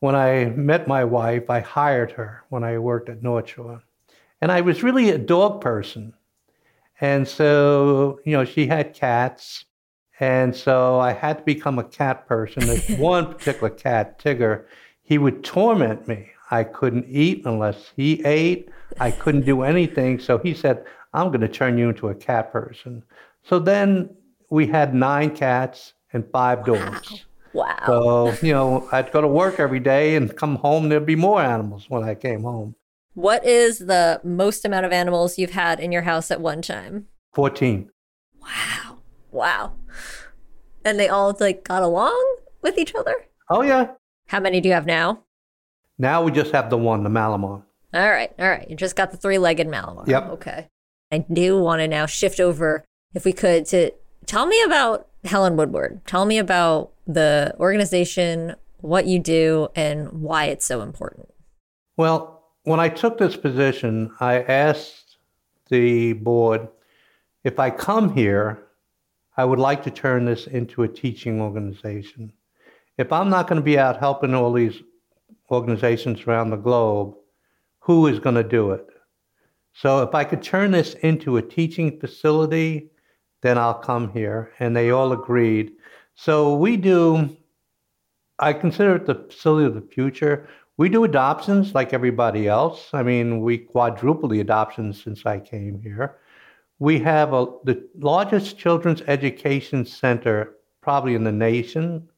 When 0.00 0.14
I 0.14 0.46
met 0.46 0.86
my 0.86 1.04
wife, 1.04 1.48
I 1.48 1.60
hired 1.60 2.12
her 2.12 2.44
when 2.48 2.64
I 2.64 2.78
worked 2.78 3.08
at 3.08 3.22
North 3.22 3.48
Shore. 3.48 3.82
And 4.40 4.52
I 4.52 4.60
was 4.60 4.82
really 4.82 5.10
a 5.10 5.18
dog 5.18 5.60
person. 5.60 6.12
And 7.00 7.26
so, 7.26 8.20
you 8.24 8.32
know, 8.32 8.44
she 8.44 8.66
had 8.66 8.94
cats. 8.94 9.64
And 10.20 10.54
so 10.54 10.98
I 10.98 11.12
had 11.12 11.38
to 11.38 11.44
become 11.44 11.78
a 11.78 11.84
cat 11.84 12.26
person. 12.26 12.66
This 12.66 12.88
one 12.98 13.34
particular 13.34 13.70
cat, 13.70 14.18
Tigger, 14.18 14.64
he 15.02 15.18
would 15.18 15.44
torment 15.44 16.06
me. 16.08 16.30
I 16.50 16.64
couldn't 16.64 17.06
eat 17.08 17.44
unless 17.44 17.92
he 17.96 18.24
ate. 18.24 18.68
I 19.00 19.10
couldn't 19.10 19.44
do 19.44 19.62
anything. 19.62 20.18
So 20.18 20.38
he 20.38 20.54
said, 20.54 20.84
I'm 21.12 21.28
going 21.28 21.40
to 21.40 21.48
turn 21.48 21.78
you 21.78 21.88
into 21.88 22.08
a 22.08 22.14
cat 22.14 22.52
person. 22.52 23.02
So 23.42 23.58
then 23.58 24.10
we 24.50 24.66
had 24.66 24.94
nine 24.94 25.34
cats 25.34 25.94
and 26.12 26.28
five 26.30 26.64
dogs. 26.64 27.10
Wow. 27.12 27.18
So, 27.86 28.34
you 28.42 28.52
know, 28.52 28.88
I'd 28.92 29.12
go 29.12 29.20
to 29.20 29.28
work 29.28 29.58
every 29.58 29.80
day 29.80 30.16
and 30.16 30.34
come 30.36 30.56
home, 30.56 30.88
there'd 30.88 31.06
be 31.06 31.16
more 31.16 31.40
animals 31.40 31.86
when 31.88 32.04
I 32.04 32.14
came 32.14 32.42
home. 32.42 32.74
What 33.14 33.46
is 33.46 33.78
the 33.78 34.20
most 34.22 34.64
amount 34.64 34.84
of 34.84 34.92
animals 34.92 35.38
you've 35.38 35.52
had 35.52 35.80
in 35.80 35.90
your 35.90 36.02
house 36.02 36.30
at 36.30 36.40
one 36.40 36.60
time? 36.60 37.06
14. 37.34 37.90
Wow. 38.40 38.98
Wow. 39.30 39.72
And 40.84 41.00
they 41.00 41.08
all 41.08 41.34
like 41.40 41.64
got 41.64 41.82
along 41.82 42.36
with 42.62 42.78
each 42.78 42.94
other? 42.94 43.14
Oh, 43.48 43.62
yeah. 43.62 43.92
How 44.28 44.40
many 44.40 44.60
do 44.60 44.68
you 44.68 44.74
have 44.74 44.86
now? 44.86 45.22
Now 45.98 46.22
we 46.22 46.30
just 46.30 46.52
have 46.52 46.68
the 46.68 46.76
one, 46.76 47.04
the 47.04 47.10
Malamar. 47.10 47.62
All 47.94 48.10
right. 48.10 48.32
All 48.38 48.48
right. 48.48 48.68
You 48.68 48.76
just 48.76 48.96
got 48.96 49.10
the 49.10 49.16
three 49.16 49.38
legged 49.38 49.66
Malamar. 49.66 50.06
Yep. 50.06 50.24
Okay. 50.32 50.68
I 51.10 51.18
do 51.18 51.58
want 51.58 51.80
to 51.80 51.88
now 51.88 52.04
shift 52.06 52.40
over, 52.40 52.84
if 53.14 53.24
we 53.24 53.32
could, 53.32 53.64
to 53.66 53.92
tell 54.26 54.44
me 54.46 54.62
about 54.62 55.08
Helen 55.26 55.56
Woodward. 55.56 56.00
Tell 56.06 56.24
me 56.24 56.38
about 56.38 56.92
the 57.06 57.54
organization, 57.58 58.54
what 58.80 59.06
you 59.06 59.18
do, 59.18 59.68
and 59.74 60.10
why 60.12 60.46
it's 60.46 60.66
so 60.66 60.82
important. 60.82 61.28
Well, 61.96 62.44
when 62.64 62.80
I 62.80 62.88
took 62.88 63.18
this 63.18 63.36
position, 63.36 64.10
I 64.20 64.42
asked 64.42 65.16
the 65.68 66.14
board 66.14 66.68
if 67.44 67.60
I 67.60 67.70
come 67.70 68.12
here, 68.12 68.66
I 69.36 69.44
would 69.44 69.60
like 69.60 69.84
to 69.84 69.90
turn 69.92 70.24
this 70.24 70.48
into 70.48 70.82
a 70.82 70.88
teaching 70.88 71.40
organization. 71.40 72.32
If 72.98 73.12
I'm 73.12 73.30
not 73.30 73.46
going 73.46 73.60
to 73.60 73.64
be 73.64 73.78
out 73.78 74.00
helping 74.00 74.34
all 74.34 74.52
these 74.52 74.82
organizations 75.50 76.22
around 76.22 76.50
the 76.50 76.56
globe, 76.56 77.14
who 77.78 78.08
is 78.08 78.18
going 78.18 78.34
to 78.34 78.42
do 78.42 78.72
it? 78.72 78.84
So 79.74 80.02
if 80.02 80.12
I 80.12 80.24
could 80.24 80.42
turn 80.42 80.72
this 80.72 80.94
into 80.94 81.36
a 81.36 81.42
teaching 81.42 82.00
facility, 82.00 82.90
then 83.46 83.58
I'll 83.58 83.74
come 83.74 84.12
here. 84.12 84.52
And 84.58 84.74
they 84.74 84.90
all 84.90 85.12
agreed. 85.12 85.72
So 86.14 86.56
we 86.56 86.76
do, 86.76 87.36
I 88.38 88.52
consider 88.52 88.96
it 88.96 89.06
the 89.06 89.14
facility 89.14 89.66
of 89.66 89.74
the 89.74 89.94
future. 89.94 90.48
We 90.76 90.88
do 90.88 91.04
adoptions 91.04 91.74
like 91.74 91.92
everybody 91.92 92.48
else. 92.48 92.90
I 92.92 93.02
mean, 93.02 93.40
we 93.40 93.58
quadruple 93.58 94.28
the 94.28 94.40
adoptions 94.40 95.02
since 95.02 95.24
I 95.24 95.38
came 95.38 95.80
here. 95.80 96.16
We 96.78 96.98
have 97.00 97.32
a, 97.32 97.46
the 97.64 97.88
largest 97.98 98.58
children's 98.58 99.02
education 99.02 99.86
center 99.86 100.56
probably 100.82 101.14
in 101.14 101.24
the 101.24 101.32
nation, 101.32 102.08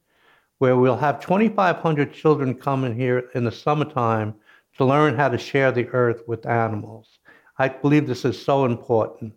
where 0.58 0.76
we'll 0.76 0.96
have 0.96 1.20
2,500 1.20 2.12
children 2.12 2.54
coming 2.54 2.94
here 2.94 3.30
in 3.34 3.44
the 3.44 3.52
summertime 3.52 4.34
to 4.76 4.84
learn 4.84 5.16
how 5.16 5.28
to 5.28 5.38
share 5.38 5.72
the 5.72 5.88
earth 5.88 6.22
with 6.26 6.46
animals. 6.46 7.18
I 7.58 7.68
believe 7.68 8.06
this 8.06 8.24
is 8.24 8.40
so 8.40 8.64
important. 8.64 9.32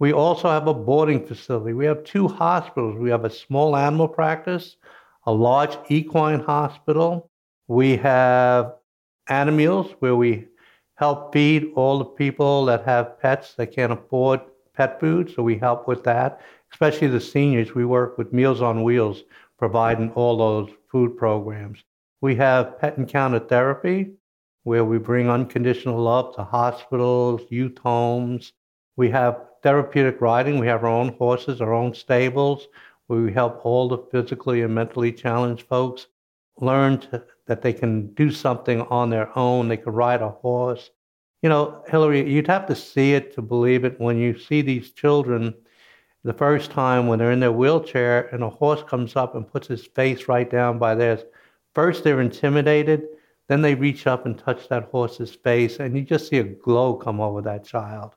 We 0.00 0.14
also 0.14 0.48
have 0.48 0.66
a 0.66 0.72
boarding 0.72 1.26
facility. 1.26 1.74
We 1.74 1.84
have 1.84 2.04
two 2.04 2.26
hospitals. 2.26 2.98
We 2.98 3.10
have 3.10 3.26
a 3.26 3.30
small 3.30 3.76
animal 3.76 4.08
practice, 4.08 4.76
a 5.26 5.32
large 5.32 5.76
equine 5.90 6.40
hospital. 6.40 7.30
We 7.68 7.98
have 7.98 8.76
Animeals, 9.28 9.94
where 10.00 10.16
we 10.16 10.48
help 10.96 11.34
feed 11.34 11.72
all 11.76 11.98
the 11.98 12.04
people 12.06 12.64
that 12.64 12.84
have 12.84 13.20
pets 13.20 13.54
that 13.54 13.68
can't 13.68 13.92
afford 13.92 14.40
pet 14.74 14.98
food. 14.98 15.32
So 15.34 15.42
we 15.42 15.58
help 15.58 15.86
with 15.86 16.02
that, 16.04 16.40
especially 16.72 17.08
the 17.08 17.20
seniors. 17.20 17.74
We 17.74 17.84
work 17.84 18.16
with 18.16 18.32
Meals 18.32 18.62
on 18.62 18.82
Wheels, 18.82 19.24
providing 19.58 20.10
all 20.12 20.38
those 20.38 20.70
food 20.90 21.16
programs. 21.18 21.84
We 22.22 22.34
have 22.36 22.78
pet 22.80 22.96
encounter 22.96 23.38
therapy, 23.38 24.12
where 24.64 24.84
we 24.84 24.96
bring 24.96 25.28
unconditional 25.28 26.00
love 26.00 26.34
to 26.36 26.44
hospitals, 26.44 27.42
youth 27.50 27.76
homes. 27.78 28.54
We 28.96 29.10
have 29.10 29.49
therapeutic 29.62 30.20
riding. 30.20 30.58
We 30.58 30.66
have 30.66 30.84
our 30.84 30.90
own 30.90 31.10
horses, 31.14 31.60
our 31.60 31.72
own 31.72 31.94
stables, 31.94 32.68
where 33.06 33.20
we 33.20 33.32
help 33.32 33.64
all 33.64 33.88
the 33.88 33.98
physically 33.98 34.62
and 34.62 34.74
mentally 34.74 35.12
challenged 35.12 35.66
folks 35.66 36.06
learn 36.58 36.98
to, 36.98 37.24
that 37.46 37.62
they 37.62 37.72
can 37.72 38.12
do 38.14 38.30
something 38.30 38.82
on 38.82 39.10
their 39.10 39.36
own. 39.38 39.68
They 39.68 39.76
can 39.76 39.92
ride 39.92 40.22
a 40.22 40.28
horse. 40.28 40.90
You 41.42 41.48
know, 41.48 41.82
Hillary, 41.88 42.30
you'd 42.30 42.46
have 42.46 42.66
to 42.66 42.74
see 42.74 43.14
it 43.14 43.34
to 43.34 43.42
believe 43.42 43.84
it 43.84 43.98
when 43.98 44.18
you 44.18 44.38
see 44.38 44.62
these 44.62 44.90
children 44.90 45.54
the 46.22 46.32
first 46.34 46.70
time 46.70 47.06
when 47.06 47.18
they're 47.18 47.32
in 47.32 47.40
their 47.40 47.52
wheelchair 47.52 48.28
and 48.32 48.42
a 48.42 48.50
horse 48.50 48.82
comes 48.82 49.16
up 49.16 49.34
and 49.34 49.50
puts 49.50 49.66
his 49.66 49.86
face 49.86 50.28
right 50.28 50.50
down 50.50 50.78
by 50.78 50.94
theirs. 50.94 51.22
First, 51.74 52.04
they're 52.04 52.20
intimidated. 52.20 53.06
Then 53.48 53.62
they 53.62 53.74
reach 53.74 54.06
up 54.06 54.26
and 54.26 54.38
touch 54.38 54.68
that 54.68 54.90
horse's 54.90 55.34
face, 55.34 55.80
and 55.80 55.96
you 55.96 56.02
just 56.02 56.28
see 56.28 56.38
a 56.38 56.44
glow 56.44 56.94
come 56.94 57.20
over 57.20 57.40
that 57.42 57.64
child. 57.64 58.14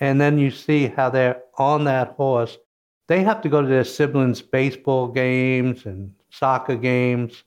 And 0.00 0.20
then 0.20 0.38
you 0.38 0.50
see 0.50 0.86
how 0.86 1.10
they're 1.10 1.42
on 1.56 1.84
that 1.84 2.08
horse. 2.10 2.58
They 3.06 3.22
have 3.22 3.42
to 3.42 3.48
go 3.48 3.62
to 3.62 3.68
their 3.68 3.84
siblings' 3.84 4.42
baseball 4.42 5.08
games 5.08 5.86
and 5.86 6.14
soccer 6.30 6.76
games 6.76 7.44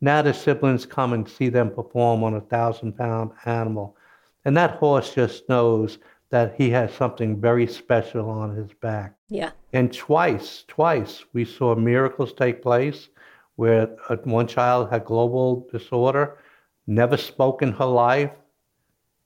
now 0.00 0.22
the 0.22 0.32
siblings 0.32 0.86
come 0.86 1.12
and 1.12 1.28
see 1.28 1.48
them 1.48 1.70
perform 1.70 2.24
on 2.24 2.34
a 2.34 2.40
thousand 2.40 2.96
pound 2.96 3.32
animal. 3.44 3.96
And 4.44 4.56
that 4.56 4.76
horse 4.76 5.14
just 5.14 5.48
knows 5.48 5.98
that 6.30 6.54
he 6.56 6.70
has 6.70 6.92
something 6.94 7.40
very 7.40 7.66
special 7.66 8.30
on 8.30 8.54
his 8.54 8.72
back. 8.72 9.14
Yeah. 9.28 9.50
And 9.72 9.92
twice, 9.92 10.64
twice, 10.68 11.24
we 11.32 11.44
saw 11.44 11.74
miracles 11.74 12.32
take 12.32 12.62
place 12.62 13.08
where 13.56 13.94
uh, 14.08 14.16
one 14.24 14.46
child 14.46 14.90
had 14.90 15.04
global 15.04 15.68
disorder, 15.70 16.38
never 16.86 17.16
spoke 17.16 17.60
in 17.60 17.72
her 17.72 17.84
life, 17.84 18.30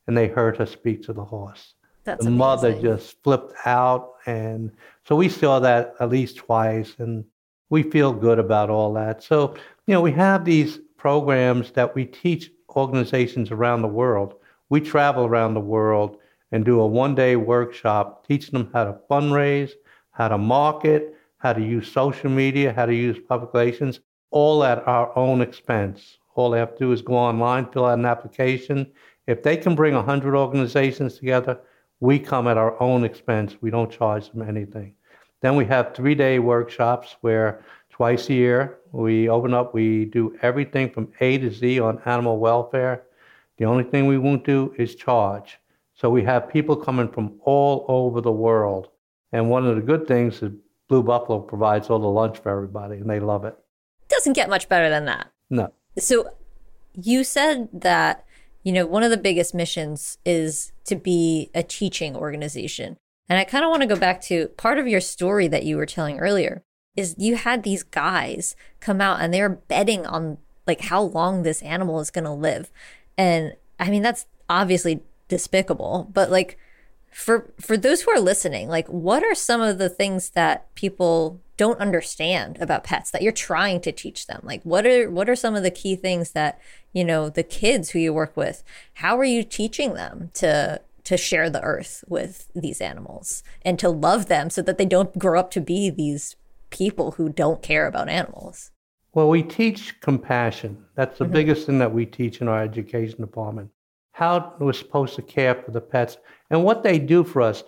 and 0.07 0.17
they 0.17 0.27
heard 0.27 0.57
her 0.57 0.67
speak 0.67 1.03
to 1.05 1.13
the 1.13 1.25
horse. 1.25 1.75
That's 2.05 2.25
the 2.25 2.29
amazing. 2.29 2.39
mother 2.39 2.81
just 2.81 3.23
flipped 3.23 3.55
out. 3.65 4.15
And 4.27 4.71
so 5.05 5.17
we 5.17 5.29
saw 5.29 5.59
that 5.61 5.95
at 6.01 6.11
least 6.11 6.37
twice. 6.37 6.95
And 6.99 7.25
we 7.71 7.83
feel 7.83 8.13
good 8.13 8.39
about 8.39 8.71
all 8.71 8.93
that. 8.95 9.23
So, 9.23 9.55
you 9.87 9.95
know, 9.95 10.01
we 10.01 10.13
have 10.13 10.45
these 10.45 10.79
programs 10.97 11.73
that 11.73 11.95
we 11.95 12.05
teach 12.05 12.51
organizations 12.77 13.51
around 13.51 13.83
the 13.83 13.89
world. 13.89 14.35
We 14.69 14.81
travel 14.81 15.27
around 15.27 15.55
the 15.55 15.61
world 15.61 16.19
and 16.53 16.65
do 16.65 16.81
a 16.81 16.87
one 16.87 17.15
day 17.15 17.37
workshop 17.37 18.27
teaching 18.27 18.53
them 18.53 18.71
how 18.73 18.85
to 18.85 18.99
fundraise, 19.11 19.73
how 20.11 20.29
to 20.29 20.39
market, 20.39 21.17
how 21.39 21.53
to 21.53 21.61
use 21.61 21.91
social 21.91 22.31
media, 22.31 22.73
how 22.73 22.87
to 22.87 22.95
use 22.95 23.19
public 23.29 23.53
relations, 23.53 24.01
all 24.31 24.65
at 24.65 24.87
our 24.87 25.17
own 25.17 25.41
expense. 25.41 26.19
All 26.35 26.51
they 26.51 26.59
have 26.59 26.73
to 26.75 26.79
do 26.79 26.93
is 26.93 27.03
go 27.03 27.15
online, 27.15 27.71
fill 27.71 27.87
out 27.87 27.99
an 27.99 28.07
application. 28.07 28.91
If 29.27 29.43
they 29.43 29.57
can 29.57 29.75
bring 29.75 29.95
100 29.95 30.35
organizations 30.35 31.19
together, 31.19 31.61
we 32.01 32.19
come 32.19 32.47
at 32.49 32.57
our 32.57 32.81
own 32.83 33.05
expense. 33.05 33.57
We 33.61 33.71
don't 33.71 33.91
charge 33.91 34.31
them 34.31 34.43
anything. 34.43 34.95
Then 35.41 35.57
we 35.57 35.65
have 35.67 35.95
three 35.95 36.15
day 36.15 36.39
workshops 36.39 37.17
where 37.21 37.65
twice 37.91 38.29
a 38.29 38.35
year 38.35 38.79
we 38.93 39.29
open 39.29 39.55
up, 39.55 39.75
we 39.75 40.07
do 40.07 40.37
everything 40.43 40.91
from 40.91 41.13
A 41.21 41.39
to 41.39 41.51
Z 41.51 41.81
on 41.81 42.01
animal 42.07 42.39
welfare. 42.39 43.05
The 43.59 43.65
only 43.65 43.85
thing 43.85 44.07
we 44.07 44.19
won't 44.19 44.45
do 44.45 44.75
is 44.79 44.95
charge. 44.95 45.59
So 45.95 46.11
we 46.11 46.25
have 46.25 46.49
people 46.49 46.77
coming 46.77 47.09
from 47.09 47.41
all 47.45 47.85
over 47.89 48.21
the 48.21 48.33
world. 48.33 48.89
And 49.33 49.49
one 49.51 49.67
of 49.67 49.77
the 49.77 49.83
good 49.83 50.07
things 50.07 50.43
is 50.43 50.53
Blue 50.89 51.03
Buffalo 51.03 51.41
provides 51.41 51.89
all 51.89 51.99
the 51.99 52.07
lunch 52.07 52.39
for 52.39 52.51
everybody, 52.51 52.97
and 52.97 53.09
they 53.09 53.21
love 53.21 53.45
it. 53.45 53.57
Doesn't 54.09 54.35
get 54.35 54.49
much 54.49 54.69
better 54.69 54.91
than 54.91 55.07
that. 55.07 55.31
No. 55.51 55.73
So 55.99 56.31
you 56.95 57.25
said 57.25 57.69
that, 57.73 58.24
you 58.65 58.73
know, 58.73 58.87
one 58.87 59.03
of 59.03 59.11
the 59.11 59.17
biggest 59.17 59.55
missions 59.55 60.19
is 60.25 60.73
to 60.87 60.97
be 60.97 61.51
a 61.55 61.63
teaching 61.63 62.17
organization. 62.17 62.97
And 63.29 63.39
I 63.39 63.45
kind 63.45 63.65
of 63.65 63.71
want 63.71 63.83
to 63.83 63.89
go 63.89 63.97
back 63.97 64.21
to 64.23 64.49
part 64.57 64.79
of 64.79 64.89
your 64.89 65.01
story 65.01 65.47
that 65.49 65.65
you 65.65 65.77
were 65.77 65.87
telling 65.87 66.19
earlier 66.19 66.63
is 66.97 67.15
you 67.19 67.37
had 67.37 67.63
these 67.63 67.83
guys 67.83 68.57
come 68.81 69.01
out 69.01 69.21
and 69.21 69.33
they're 69.33 69.49
betting 69.49 70.07
on 70.07 70.39
like 70.67 70.83
how 70.83 71.03
long 71.03 71.43
this 71.43 71.63
animal 71.63 72.01
is 72.01 72.11
going 72.11 72.25
to 72.25 72.33
live. 72.33 72.71
And 73.19 73.55
I 73.79 73.91
mean 73.91 74.03
that's 74.03 74.27
obviously 74.49 75.03
despicable, 75.29 76.09
but 76.13 76.31
like 76.31 76.59
for 77.15 77.53
for 77.61 77.77
those 77.77 78.03
who 78.03 78.11
are 78.11 78.21
listening, 78.21 78.69
like 78.69 78.89
what 78.89 79.23
are 79.23 79.35
some 79.35 79.61
of 79.61 79.79
the 79.79 79.89
things 79.89 80.31
that 80.31 80.75
people 80.75 81.41
don't 81.57 81.79
understand 81.79 82.59
about 82.61 82.83
pets 82.83 83.11
that 83.13 83.23
you're 83.23 83.33
trying 83.33 83.81
to 83.83 83.93
teach 83.93 84.27
them? 84.27 84.41
Like 84.43 84.63
what 84.65 84.87
are 84.87 85.11
what 85.11 85.29
are 85.29 85.37
some 85.37 85.55
of 85.55 85.63
the 85.63 85.71
key 85.71 85.97
things 85.97 86.33
that, 86.33 86.61
you 86.93 87.05
know, 87.05 87.29
the 87.29 87.45
kids 87.45 87.91
who 87.91 87.99
you 87.99 88.13
work 88.13 88.37
with, 88.37 88.65
how 88.95 89.19
are 89.19 89.25
you 89.25 89.45
teaching 89.45 89.95
them 89.95 90.31
to 90.35 90.81
to 91.05 91.17
share 91.17 91.51
the 91.51 91.63
earth 91.63 92.03
with 92.09 92.49
these 92.55 92.81
animals 92.81 93.45
and 93.63 93.79
to 93.79 93.91
love 93.91 94.27
them 94.27 94.51
so 94.51 94.63
that 94.63 94.79
they 94.79 94.87
don't 94.87 95.19
grow 95.19 95.39
up 95.39 95.51
to 95.53 95.61
be 95.61 95.91
these 95.91 96.35
people 96.71 97.13
who 97.13 97.29
don't 97.29 97.63
care 97.63 97.87
about 97.87 98.09
animals. 98.09 98.73
Well, 99.13 99.29
we 99.29 99.43
teach 99.43 100.01
compassion. 100.01 100.85
That's 100.97 101.19
the 101.19 101.25
mm-hmm. 101.25 101.35
biggest 101.35 101.67
thing 101.67 101.79
that 101.79 101.93
we 101.93 102.05
teach 102.07 102.41
in 102.41 102.49
our 102.49 102.63
education 102.63 103.21
department. 103.21 103.71
How 104.13 104.55
we're 104.59 104.73
supposed 104.73 105.15
to 105.17 105.23
care 105.23 105.55
for 105.55 105.71
the 105.71 105.81
pets 105.81 106.17
and 106.51 106.65
what 106.65 106.83
they 106.83 106.99
do 106.99 107.25
for 107.25 107.43
us. 107.43 107.65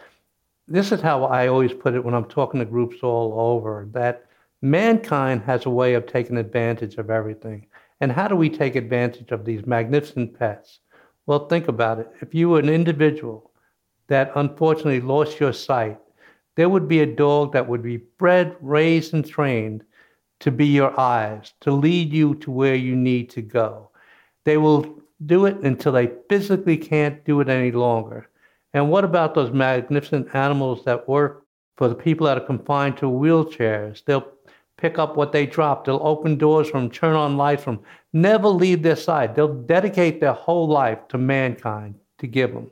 This 0.68 0.92
is 0.92 1.00
how 1.00 1.24
I 1.24 1.48
always 1.48 1.72
put 1.72 1.94
it 1.94 2.04
when 2.04 2.14
I'm 2.14 2.24
talking 2.24 2.60
to 2.60 2.66
groups 2.66 2.96
all 3.02 3.34
over 3.38 3.88
that 3.92 4.26
mankind 4.62 5.42
has 5.42 5.66
a 5.66 5.70
way 5.70 5.94
of 5.94 6.06
taking 6.06 6.36
advantage 6.36 6.96
of 6.96 7.10
everything. 7.10 7.66
And 8.00 8.12
how 8.12 8.28
do 8.28 8.36
we 8.36 8.50
take 8.50 8.76
advantage 8.76 9.30
of 9.30 9.44
these 9.44 9.66
magnificent 9.66 10.38
pets? 10.38 10.80
Well, 11.26 11.46
think 11.46 11.68
about 11.68 11.98
it. 11.98 12.10
If 12.20 12.34
you 12.34 12.50
were 12.50 12.58
an 12.58 12.68
individual 12.68 13.50
that 14.08 14.32
unfortunately 14.34 15.00
lost 15.00 15.40
your 15.40 15.52
sight, 15.52 15.98
there 16.56 16.68
would 16.68 16.88
be 16.88 17.00
a 17.00 17.06
dog 17.06 17.52
that 17.52 17.68
would 17.68 17.82
be 17.82 17.98
bred, 18.18 18.56
raised, 18.60 19.14
and 19.14 19.26
trained 19.26 19.84
to 20.40 20.50
be 20.50 20.66
your 20.66 20.98
eyes, 20.98 21.52
to 21.60 21.70
lead 21.70 22.12
you 22.12 22.34
to 22.36 22.50
where 22.50 22.74
you 22.74 22.94
need 22.94 23.30
to 23.30 23.42
go. 23.42 23.90
They 24.44 24.56
will 24.56 25.00
do 25.24 25.46
it 25.46 25.56
until 25.62 25.92
they 25.92 26.12
physically 26.28 26.76
can't 26.76 27.24
do 27.24 27.40
it 27.40 27.48
any 27.48 27.72
longer. 27.72 28.28
And 28.76 28.90
what 28.90 29.04
about 29.04 29.34
those 29.34 29.52
magnificent 29.52 30.34
animals 30.34 30.84
that 30.84 31.08
work 31.08 31.46
for 31.78 31.88
the 31.88 31.94
people 31.94 32.26
that 32.26 32.36
are 32.36 32.44
confined 32.44 32.98
to 32.98 33.06
wheelchairs? 33.06 34.04
They'll 34.04 34.30
pick 34.76 34.98
up 34.98 35.16
what 35.16 35.32
they 35.32 35.46
drop. 35.46 35.86
They'll 35.86 35.98
open 36.02 36.36
doors 36.36 36.68
from, 36.68 36.90
turn 36.90 37.16
on 37.16 37.38
lights 37.38 37.64
from, 37.64 37.80
never 38.12 38.48
leave 38.48 38.82
their 38.82 38.94
side. 38.94 39.34
They'll 39.34 39.62
dedicate 39.62 40.20
their 40.20 40.34
whole 40.34 40.68
life 40.68 41.08
to 41.08 41.16
mankind 41.16 41.94
to 42.18 42.26
give 42.26 42.52
them. 42.52 42.70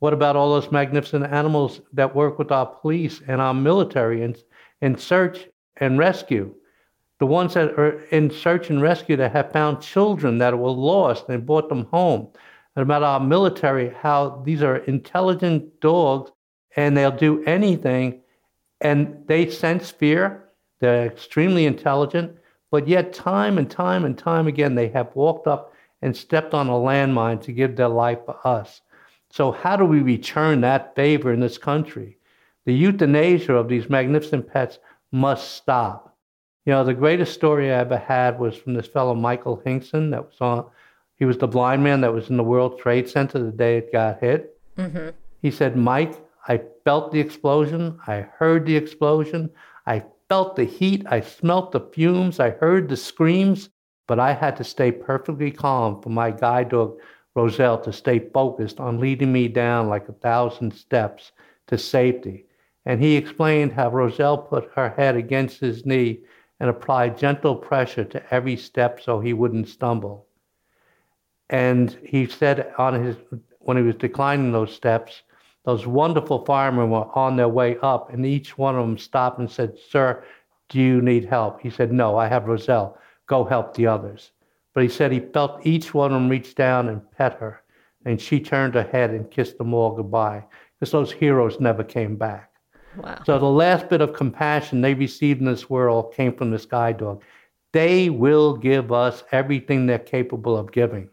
What 0.00 0.12
about 0.12 0.36
all 0.36 0.52
those 0.52 0.70
magnificent 0.70 1.24
animals 1.32 1.80
that 1.94 2.14
work 2.14 2.38
with 2.38 2.52
our 2.52 2.66
police 2.66 3.22
and 3.26 3.40
our 3.40 3.54
military 3.54 4.24
in, 4.24 4.36
in 4.82 4.98
search 4.98 5.48
and 5.78 5.96
rescue? 5.96 6.54
The 7.20 7.26
ones 7.26 7.54
that 7.54 7.70
are 7.78 8.02
in 8.10 8.30
search 8.30 8.68
and 8.68 8.82
rescue 8.82 9.16
that 9.16 9.32
have 9.32 9.50
found 9.52 9.80
children 9.80 10.36
that 10.38 10.58
were 10.58 10.68
lost 10.68 11.30
and 11.30 11.46
brought 11.46 11.70
them 11.70 11.86
home. 11.86 12.28
And 12.78 12.84
about 12.84 13.02
our 13.02 13.18
military, 13.18 13.90
how 13.90 14.40
these 14.44 14.62
are 14.62 14.76
intelligent 14.76 15.80
dogs 15.80 16.30
and 16.76 16.96
they'll 16.96 17.10
do 17.10 17.42
anything 17.42 18.20
and 18.80 19.24
they 19.26 19.50
sense 19.50 19.90
fear 19.90 20.44
they're 20.78 21.06
extremely 21.06 21.66
intelligent, 21.66 22.38
but 22.70 22.86
yet, 22.86 23.12
time 23.12 23.58
and 23.58 23.68
time 23.68 24.04
and 24.04 24.16
time 24.16 24.46
again, 24.46 24.76
they 24.76 24.86
have 24.90 25.10
walked 25.16 25.48
up 25.48 25.72
and 26.02 26.16
stepped 26.16 26.54
on 26.54 26.68
a 26.68 26.72
landmine 26.72 27.42
to 27.42 27.52
give 27.52 27.74
their 27.74 27.88
life 27.88 28.20
for 28.24 28.38
us. 28.46 28.80
So, 29.28 29.50
how 29.50 29.76
do 29.76 29.84
we 29.84 29.98
return 29.98 30.60
that 30.60 30.94
favor 30.94 31.32
in 31.32 31.40
this 31.40 31.58
country? 31.58 32.18
The 32.64 32.74
euthanasia 32.74 33.54
of 33.54 33.68
these 33.68 33.90
magnificent 33.90 34.46
pets 34.46 34.78
must 35.10 35.56
stop. 35.56 36.16
You 36.64 36.74
know, 36.74 36.84
the 36.84 36.94
greatest 36.94 37.34
story 37.34 37.72
I 37.72 37.78
ever 37.78 37.98
had 37.98 38.38
was 38.38 38.56
from 38.56 38.74
this 38.74 38.86
fellow, 38.86 39.16
Michael 39.16 39.60
Hingson, 39.66 40.12
that 40.12 40.26
was 40.26 40.40
on, 40.40 40.66
he 41.18 41.24
was 41.24 41.38
the 41.38 41.48
blind 41.48 41.82
man 41.82 42.00
that 42.02 42.14
was 42.14 42.30
in 42.30 42.36
the 42.36 42.44
World 42.44 42.78
Trade 42.78 43.08
Center 43.08 43.40
the 43.40 43.50
day 43.50 43.78
it 43.78 43.92
got 43.92 44.20
hit. 44.20 44.56
Mm-hmm. 44.76 45.08
He 45.42 45.50
said, 45.50 45.76
Mike, 45.76 46.14
I 46.46 46.62
felt 46.84 47.10
the 47.10 47.18
explosion. 47.20 47.98
I 48.06 48.20
heard 48.20 48.66
the 48.66 48.76
explosion. 48.76 49.50
I 49.86 50.04
felt 50.28 50.54
the 50.54 50.64
heat. 50.64 51.04
I 51.08 51.20
smelt 51.20 51.72
the 51.72 51.80
fumes. 51.80 52.38
I 52.38 52.50
heard 52.50 52.88
the 52.88 52.96
screams. 52.96 53.68
But 54.06 54.20
I 54.20 54.32
had 54.32 54.56
to 54.56 54.64
stay 54.64 54.92
perfectly 54.92 55.50
calm 55.50 56.00
for 56.00 56.08
my 56.08 56.30
guide 56.30 56.70
dog, 56.70 56.98
Roselle, 57.34 57.80
to 57.82 57.92
stay 57.92 58.30
focused 58.32 58.78
on 58.78 59.00
leading 59.00 59.32
me 59.32 59.48
down 59.48 59.88
like 59.88 60.08
a 60.08 60.12
thousand 60.12 60.72
steps 60.72 61.32
to 61.66 61.76
safety. 61.76 62.46
And 62.86 63.02
he 63.02 63.16
explained 63.16 63.72
how 63.72 63.90
Roselle 63.90 64.38
put 64.38 64.70
her 64.76 64.90
head 64.90 65.16
against 65.16 65.60
his 65.60 65.84
knee 65.84 66.20
and 66.60 66.70
applied 66.70 67.18
gentle 67.18 67.56
pressure 67.56 68.04
to 68.04 68.34
every 68.34 68.56
step 68.56 69.00
so 69.00 69.20
he 69.20 69.32
wouldn't 69.32 69.68
stumble. 69.68 70.27
And 71.50 71.96
he 72.04 72.26
said 72.26 72.72
on 72.78 73.02
his 73.02 73.16
when 73.60 73.76
he 73.76 73.82
was 73.82 73.96
declining 73.96 74.52
those 74.52 74.74
steps, 74.74 75.22
those 75.64 75.86
wonderful 75.86 76.44
firemen 76.44 76.90
were 76.90 77.14
on 77.16 77.36
their 77.36 77.48
way 77.48 77.76
up, 77.82 78.12
and 78.12 78.24
each 78.24 78.56
one 78.56 78.74
of 78.74 78.86
them 78.86 78.96
stopped 78.96 79.38
and 79.38 79.50
said, 79.50 79.76
Sir, 79.90 80.24
do 80.68 80.80
you 80.80 81.02
need 81.02 81.26
help? 81.26 81.60
He 81.60 81.70
said, 81.70 81.92
No, 81.92 82.16
I 82.16 82.28
have 82.28 82.46
Roselle. 82.46 82.96
Go 83.26 83.44
help 83.44 83.74
the 83.74 83.86
others. 83.86 84.30
But 84.72 84.82
he 84.82 84.88
said 84.88 85.12
he 85.12 85.20
felt 85.20 85.66
each 85.66 85.92
one 85.92 86.12
of 86.12 86.20
them 86.20 86.28
reach 86.28 86.54
down 86.54 86.88
and 86.88 87.02
pet 87.12 87.34
her, 87.34 87.62
and 88.04 88.20
she 88.20 88.40
turned 88.40 88.74
her 88.74 88.84
head 88.84 89.10
and 89.10 89.30
kissed 89.30 89.58
them 89.58 89.74
all 89.74 89.94
goodbye, 89.94 90.44
because 90.78 90.92
those 90.92 91.12
heroes 91.12 91.60
never 91.60 91.84
came 91.84 92.16
back. 92.16 92.52
Wow. 92.96 93.20
So 93.26 93.38
the 93.38 93.44
last 93.44 93.88
bit 93.88 94.00
of 94.00 94.12
compassion 94.12 94.80
they 94.80 94.94
received 94.94 95.40
in 95.40 95.46
this 95.46 95.68
world 95.68 96.14
came 96.14 96.34
from 96.34 96.50
this 96.50 96.64
guide 96.64 96.98
dog. 96.98 97.22
They 97.72 98.08
will 98.08 98.56
give 98.56 98.92
us 98.92 99.24
everything 99.32 99.86
they're 99.86 99.98
capable 99.98 100.56
of 100.56 100.72
giving. 100.72 101.10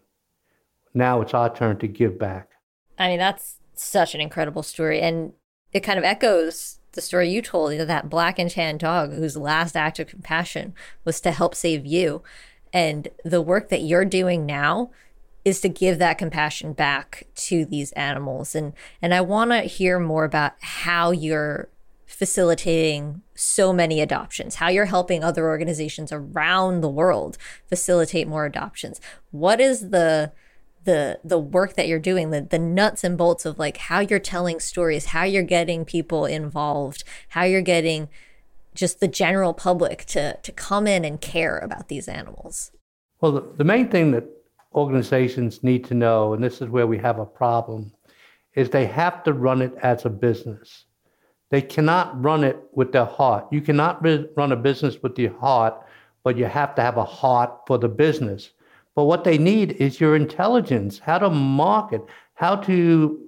Now 0.96 1.22
it's 1.22 1.34
our 1.34 1.54
turn 1.54 1.78
to 1.80 1.88
give 1.88 2.18
back. 2.18 2.52
I 2.98 3.10
mean, 3.10 3.20
that's 3.20 3.58
such 3.76 4.16
an 4.16 4.22
incredible 4.22 4.64
story. 4.64 5.02
And 5.02 5.34
it 5.74 5.82
kind 5.82 6.00
of 6.00 6.06
echoes 6.06 6.80
the 6.94 7.02
story 7.02 7.30
you 7.30 7.42
told, 7.42 7.74
you 7.74 7.80
know, 7.80 7.86
that 7.86 8.10
black 8.10 8.40
and 8.40 8.50
tan 8.50 8.78
dog 8.78 9.14
whose 9.14 9.36
last 9.36 9.76
act 9.76 10.00
of 10.00 10.08
compassion 10.08 10.74
was 11.04 11.20
to 11.22 11.32
help 11.32 11.54
save 11.54 11.86
you. 11.86 12.24
And 12.72 13.10
the 13.26 13.42
work 13.42 13.70
that 13.70 13.82
you're 13.82 14.06
doing 14.06 14.46
now 14.46 14.92
is 15.44 15.62
to 15.62 15.70
give 15.70 16.00
that 16.00 16.18
compassion 16.18 16.74
back 16.74 17.28
to 17.36 17.66
these 17.66 17.92
animals. 17.92 18.56
And 18.56 18.74
and 19.02 19.14
I 19.14 19.22
want 19.22 19.52
to 19.52 19.62
hear 19.62 20.00
more 20.00 20.24
about 20.24 20.54
how 20.62 21.12
you're 21.12 21.70
facilitating 22.08 23.22
so 23.36 23.74
many 23.74 24.00
adoptions, 24.00 24.56
how 24.56 24.70
you're 24.70 24.86
helping 24.86 25.24
other 25.24 25.48
organizations 25.48 26.12
around 26.12 26.82
the 26.82 26.90
world 26.90 27.38
facilitate 27.68 28.28
more 28.28 28.46
adoptions. 28.46 29.02
What 29.32 29.60
is 29.60 29.90
the 29.90 30.32
the 30.86 31.20
the 31.24 31.38
work 31.38 31.74
that 31.76 31.88
you're 31.88 32.00
doing 32.00 32.30
the 32.30 32.42
the 32.42 32.60
nuts 32.60 33.04
and 33.04 33.18
bolts 33.18 33.46
of 33.46 33.60
like 33.60 33.78
how 33.78 34.00
you're 34.00 34.20
telling 34.20 34.60
stories 34.60 35.08
how 35.08 35.24
you're 35.24 35.44
getting 35.44 35.84
people 35.84 36.26
involved 36.26 37.04
how 37.30 37.44
you're 37.44 37.62
getting 37.62 38.08
just 38.76 39.00
the 39.00 39.08
general 39.08 39.54
public 39.54 40.06
to 40.06 40.38
to 40.38 40.52
come 40.52 40.86
in 40.86 41.04
and 41.04 41.22
care 41.22 41.58
about 41.58 41.88
these 41.88 42.08
animals. 42.08 42.72
Well 43.22 43.32
the, 43.32 43.44
the 43.58 43.64
main 43.64 43.90
thing 43.90 44.12
that 44.12 44.26
organizations 44.74 45.64
need 45.64 45.86
to 45.86 45.94
know 45.94 46.34
and 46.34 46.44
this 46.44 46.62
is 46.62 46.70
where 46.70 46.88
we 46.88 46.98
have 47.00 47.20
a 47.20 47.26
problem 47.26 47.92
is 48.54 48.70
they 48.70 48.86
have 48.86 49.24
to 49.24 49.34
run 49.34 49.62
it 49.62 49.74
as 49.82 50.06
a 50.06 50.10
business. 50.10 50.86
They 51.50 51.62
cannot 51.62 52.22
run 52.22 52.44
it 52.44 52.58
with 52.74 52.92
their 52.92 53.06
heart. 53.06 53.46
You 53.52 53.62
cannot 53.62 54.04
run 54.36 54.52
a 54.52 54.56
business 54.56 55.02
with 55.02 55.18
your 55.18 55.38
heart 55.40 55.76
but 56.24 56.38
you 56.38 56.46
have 56.46 56.76
to 56.76 56.82
have 56.82 56.98
a 56.98 57.06
heart 57.06 57.52
for 57.68 57.78
the 57.78 57.88
business 57.88 58.52
but 58.96 59.04
what 59.04 59.24
they 59.24 59.38
need 59.38 59.74
is 59.74 60.00
your 60.00 60.16
intelligence, 60.16 61.00
how 61.00 61.20
to 61.20 61.30
market, 61.30 62.02
how 62.36 62.56
to, 62.56 63.20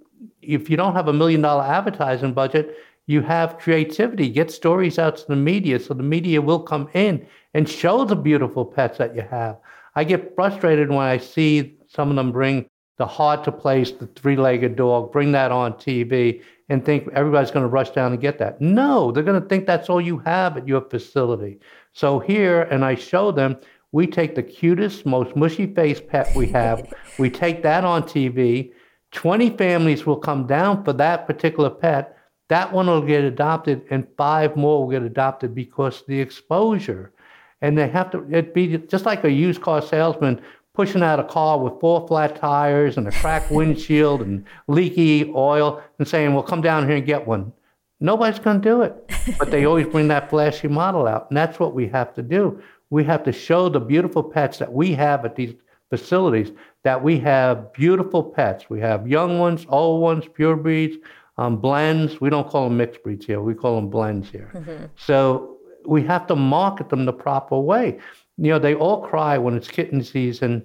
if 0.42 0.70
you 0.70 0.78
don't 0.78 0.96
have 0.96 1.10
a 1.10 1.14
million 1.14 1.42
dollar 1.42 1.64
advertising 1.64 2.34
budget, 2.34 2.78
you 3.06 3.22
have 3.22 3.58
creativity. 3.58 4.30
Get 4.30 4.52
stories 4.52 4.98
out 4.98 5.18
to 5.18 5.28
the 5.28 5.36
media 5.36 5.80
so 5.80 5.94
the 5.94 6.04
media 6.04 6.42
will 6.42 6.60
come 6.60 6.90
in 6.94 7.26
and 7.54 7.68
show 7.68 8.06
the 8.06 8.16
beautiful 8.16 8.66
pets 8.66 8.98
that 8.98 9.16
you 9.16 9.22
have. 9.22 9.58
I 9.96 10.04
get 10.04 10.36
frustrated 10.36 10.90
when 10.90 11.00
I 11.00 11.18
see 11.18 11.78
some 11.88 12.10
of 12.10 12.16
them 12.16 12.32
bring 12.32 12.70
the 12.98 13.06
hard 13.06 13.44
to 13.44 13.52
place, 13.52 13.92
the 13.92 14.08
three 14.08 14.36
legged 14.36 14.76
dog, 14.76 15.12
bring 15.12 15.32
that 15.32 15.52
on 15.52 15.74
TV 15.74 16.42
and 16.70 16.84
think 16.84 17.08
everybody's 17.14 17.52
going 17.52 17.64
to 17.64 17.70
rush 17.70 17.92
down 17.92 18.12
and 18.12 18.22
get 18.22 18.40
that. 18.40 18.60
No, 18.60 19.12
they're 19.12 19.24
going 19.24 19.42
to 19.42 19.48
think 19.48 19.66
that's 19.66 19.90
all 19.90 20.02
you 20.02 20.18
have 20.20 20.58
at 20.58 20.68
your 20.68 20.82
facility. 20.82 21.60
So 21.94 22.20
here, 22.20 22.64
and 22.64 22.84
I 22.84 22.96
show 22.96 23.32
them, 23.32 23.58
we 23.92 24.08
take 24.08 24.36
the 24.36 24.44
cutest, 24.44 25.06
most 25.06 25.36
mushy 25.36 25.74
faced 25.74 26.08
pet 26.08 26.36
we 26.36 26.48
have, 26.48 26.92
we 27.20 27.30
take 27.30 27.64
that 27.64 27.84
on 27.84 28.04
TV. 28.04 28.72
20 29.12 29.52
families 29.52 30.06
will 30.06 30.18
come 30.18 30.46
down 30.46 30.84
for 30.84 30.94
that 30.94 31.26
particular 31.28 31.70
pet. 31.70 32.18
That 32.50 32.72
one 32.72 32.88
will 32.88 33.02
get 33.02 33.24
adopted, 33.24 33.84
and 33.90 34.08
five 34.18 34.56
more 34.56 34.82
will 34.82 34.92
get 34.92 35.04
adopted 35.04 35.56
because 35.56 36.04
the 36.08 36.20
exposure. 36.20 37.14
And 37.62 37.78
they 37.78 37.88
have 37.88 38.12
to, 38.12 38.26
it 38.30 38.54
be 38.54 38.78
just 38.78 39.06
like 39.06 39.24
a 39.24 39.32
used 39.32 39.62
car 39.62 39.82
salesman 39.82 40.42
pushing 40.78 41.02
out 41.02 41.20
a 41.20 41.24
car 41.24 41.58
with 41.58 41.80
four 41.80 42.08
flat 42.08 42.36
tires 42.36 42.98
and 42.98 43.08
a 43.08 43.12
cracked 43.12 43.52
windshield 43.58 44.22
and 44.22 44.46
leaky 44.68 45.32
oil 45.36 45.82
and 45.98 46.08
saying, 46.08 46.34
well, 46.34 46.44
come 46.44 46.62
down 46.62 46.88
here 46.88 46.98
and 46.98 47.06
get 47.06 47.26
one. 47.26 47.52
Nobody's 48.00 48.38
going 48.38 48.62
to 48.62 48.70
do 48.70 48.82
it. 48.84 48.94
But 49.40 49.52
they 49.52 49.66
always 49.66 49.88
bring 49.88 50.08
that 50.08 50.30
flashy 50.30 50.70
model 50.70 51.06
out. 51.06 51.30
And 51.30 51.36
that's 51.36 51.60
what 51.60 51.74
we 51.74 51.88
have 51.88 52.14
to 52.14 52.22
do 52.22 52.62
we 52.90 53.04
have 53.04 53.24
to 53.24 53.32
show 53.32 53.70
the 53.70 53.80
beautiful 53.80 54.24
pets 54.24 54.58
that 54.60 54.72
we 54.72 54.94
have 54.94 55.26
at 55.26 55.36
these 55.36 55.54
facilities 55.90 56.52
that 56.84 57.02
we 57.02 57.20
have 57.20 57.72
beautiful 57.74 58.24
pets. 58.24 58.70
We 58.70 58.80
have 58.82 59.08
young 59.08 59.40
ones, 59.40 59.66
old 59.70 60.02
ones, 60.02 60.26
pure 60.34 60.56
breeds, 60.56 60.98
um, 61.38 61.58
blends. 61.58 62.20
We 62.20 62.30
don't 62.30 62.48
call 62.48 62.66
them 62.66 62.78
mixed 62.78 63.04
breeds 63.04 63.26
here. 63.26 63.42
We 63.42 63.54
call 63.54 63.76
them 63.76 63.90
blends 63.90 64.30
here. 64.30 64.52
Mm-hmm. 64.54 64.86
So 64.96 65.58
we 65.86 66.04
have 66.04 66.28
to 66.28 66.36
market 66.36 66.90
them 66.90 67.06
the 67.06 67.14
proper 67.14 67.58
way. 67.58 68.00
You 68.38 68.52
know, 68.52 68.60
they 68.60 68.76
all 68.76 69.02
cry 69.02 69.38
when 69.38 69.56
it's 69.56 69.68
kitten 69.68 70.04
season 70.04 70.64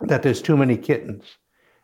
that 0.00 0.22
there's 0.22 0.42
too 0.42 0.56
many 0.56 0.76
kittens. 0.76 1.24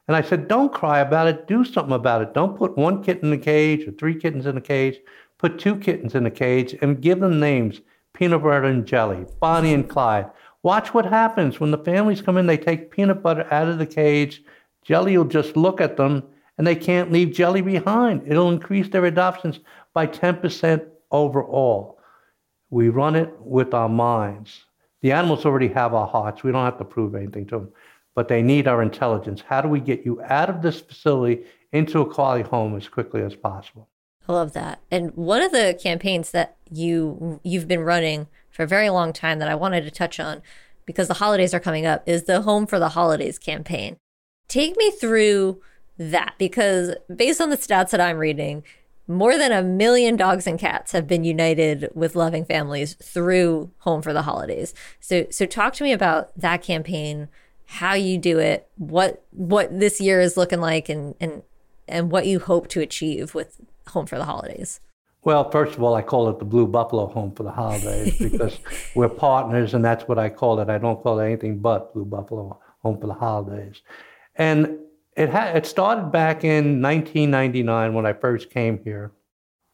And 0.08 0.16
I 0.16 0.22
said, 0.22 0.48
don't 0.48 0.72
cry 0.72 1.00
about 1.00 1.28
it. 1.28 1.46
Do 1.46 1.64
something 1.64 1.94
about 1.94 2.22
it. 2.22 2.34
Don't 2.34 2.56
put 2.56 2.76
one 2.76 3.02
kitten 3.02 3.32
in 3.32 3.38
a 3.38 3.42
cage 3.42 3.86
or 3.86 3.92
three 3.92 4.14
kittens 4.14 4.46
in 4.46 4.56
a 4.56 4.60
cage. 4.60 4.98
Put 5.38 5.58
two 5.58 5.76
kittens 5.76 6.14
in 6.14 6.26
a 6.26 6.30
cage 6.30 6.76
and 6.82 7.00
give 7.00 7.20
them 7.20 7.40
names 7.40 7.80
peanut 8.20 8.42
butter 8.42 8.64
and 8.64 8.84
jelly, 8.84 9.24
Bonnie 9.40 9.72
and 9.72 9.88
Clyde. 9.88 10.30
Watch 10.62 10.92
what 10.92 11.06
happens 11.06 11.58
when 11.58 11.70
the 11.70 11.78
families 11.78 12.20
come 12.20 12.36
in, 12.36 12.46
they 12.46 12.58
take 12.58 12.90
peanut 12.90 13.22
butter 13.22 13.46
out 13.50 13.66
of 13.66 13.78
the 13.78 13.86
cage. 13.86 14.42
Jelly 14.84 15.16
will 15.16 15.24
just 15.24 15.56
look 15.56 15.80
at 15.80 15.96
them 15.96 16.24
and 16.58 16.66
they 16.66 16.76
can't 16.76 17.10
leave 17.10 17.32
jelly 17.32 17.62
behind. 17.62 18.24
It'll 18.26 18.50
increase 18.50 18.90
their 18.90 19.06
adoptions 19.06 19.60
by 19.94 20.06
10% 20.06 20.86
overall. 21.10 21.98
We 22.68 22.90
run 22.90 23.16
it 23.16 23.32
with 23.40 23.72
our 23.72 23.88
minds. 23.88 24.66
The 25.00 25.12
animals 25.12 25.46
already 25.46 25.68
have 25.68 25.94
our 25.94 26.06
hearts. 26.06 26.42
We 26.42 26.52
don't 26.52 26.66
have 26.66 26.76
to 26.76 26.84
prove 26.84 27.14
anything 27.14 27.46
to 27.46 27.56
them, 27.56 27.72
but 28.14 28.28
they 28.28 28.42
need 28.42 28.68
our 28.68 28.82
intelligence. 28.82 29.40
How 29.40 29.62
do 29.62 29.68
we 29.70 29.80
get 29.80 30.04
you 30.04 30.20
out 30.24 30.50
of 30.50 30.60
this 30.60 30.78
facility 30.78 31.44
into 31.72 32.02
a 32.02 32.12
quality 32.12 32.46
home 32.46 32.76
as 32.76 32.86
quickly 32.86 33.22
as 33.22 33.34
possible? 33.34 33.88
I 34.30 34.32
love 34.32 34.52
that. 34.52 34.80
And 34.92 35.10
one 35.16 35.42
of 35.42 35.50
the 35.50 35.76
campaigns 35.82 36.30
that 36.30 36.56
you 36.70 37.40
you've 37.42 37.66
been 37.66 37.80
running 37.80 38.28
for 38.48 38.62
a 38.62 38.66
very 38.66 38.88
long 38.88 39.12
time 39.12 39.40
that 39.40 39.48
I 39.48 39.56
wanted 39.56 39.82
to 39.84 39.90
touch 39.90 40.20
on 40.20 40.40
because 40.86 41.08
the 41.08 41.14
holidays 41.14 41.52
are 41.52 41.58
coming 41.58 41.84
up 41.84 42.04
is 42.06 42.24
the 42.24 42.42
Home 42.42 42.66
for 42.66 42.78
the 42.78 42.90
Holidays 42.90 43.40
campaign. 43.40 43.96
Take 44.46 44.76
me 44.76 44.92
through 44.92 45.60
that 45.98 46.34
because 46.38 46.94
based 47.14 47.40
on 47.40 47.50
the 47.50 47.56
stats 47.56 47.90
that 47.90 48.00
I'm 48.00 48.18
reading, 48.18 48.62
more 49.08 49.36
than 49.36 49.50
a 49.50 49.64
million 49.64 50.14
dogs 50.14 50.46
and 50.46 50.60
cats 50.60 50.92
have 50.92 51.08
been 51.08 51.24
united 51.24 51.90
with 51.92 52.14
loving 52.14 52.44
families 52.44 52.94
through 53.02 53.72
Home 53.78 54.00
for 54.00 54.12
the 54.12 54.22
Holidays. 54.22 54.74
So 55.00 55.26
so 55.30 55.44
talk 55.44 55.72
to 55.74 55.82
me 55.82 55.92
about 55.92 56.30
that 56.38 56.62
campaign, 56.62 57.28
how 57.66 57.94
you 57.94 58.16
do 58.16 58.38
it, 58.38 58.68
what 58.76 59.24
what 59.32 59.76
this 59.76 60.00
year 60.00 60.20
is 60.20 60.36
looking 60.36 60.60
like 60.60 60.88
and 60.88 61.16
and 61.18 61.42
and 61.88 62.12
what 62.12 62.26
you 62.26 62.38
hope 62.38 62.68
to 62.68 62.80
achieve 62.80 63.34
with 63.34 63.60
home 63.90 64.06
for 64.06 64.18
the 64.18 64.24
holidays? 64.24 64.80
Well, 65.22 65.50
first 65.50 65.74
of 65.74 65.82
all, 65.82 65.94
I 65.94 66.02
call 66.02 66.30
it 66.30 66.38
the 66.38 66.46
Blue 66.46 66.66
Buffalo 66.66 67.06
Home 67.08 67.32
for 67.32 67.42
the 67.42 67.50
Holidays 67.50 68.18
because 68.30 68.58
we're 68.94 69.08
partners, 69.08 69.74
and 69.74 69.84
that's 69.84 70.08
what 70.08 70.18
I 70.18 70.30
call 70.30 70.60
it. 70.60 70.70
I 70.70 70.78
don't 70.78 71.02
call 71.02 71.20
it 71.20 71.26
anything 71.26 71.58
but 71.58 71.92
Blue 71.92 72.06
Buffalo 72.06 72.58
Home 72.82 72.98
for 72.98 73.06
the 73.06 73.14
Holidays. 73.14 73.82
And 74.36 74.78
it, 75.16 75.28
ha- 75.28 75.52
it 75.54 75.66
started 75.66 76.10
back 76.10 76.44
in 76.44 76.80
1999 76.80 77.92
when 77.92 78.06
I 78.06 78.14
first 78.14 78.50
came 78.50 78.82
here. 78.82 79.12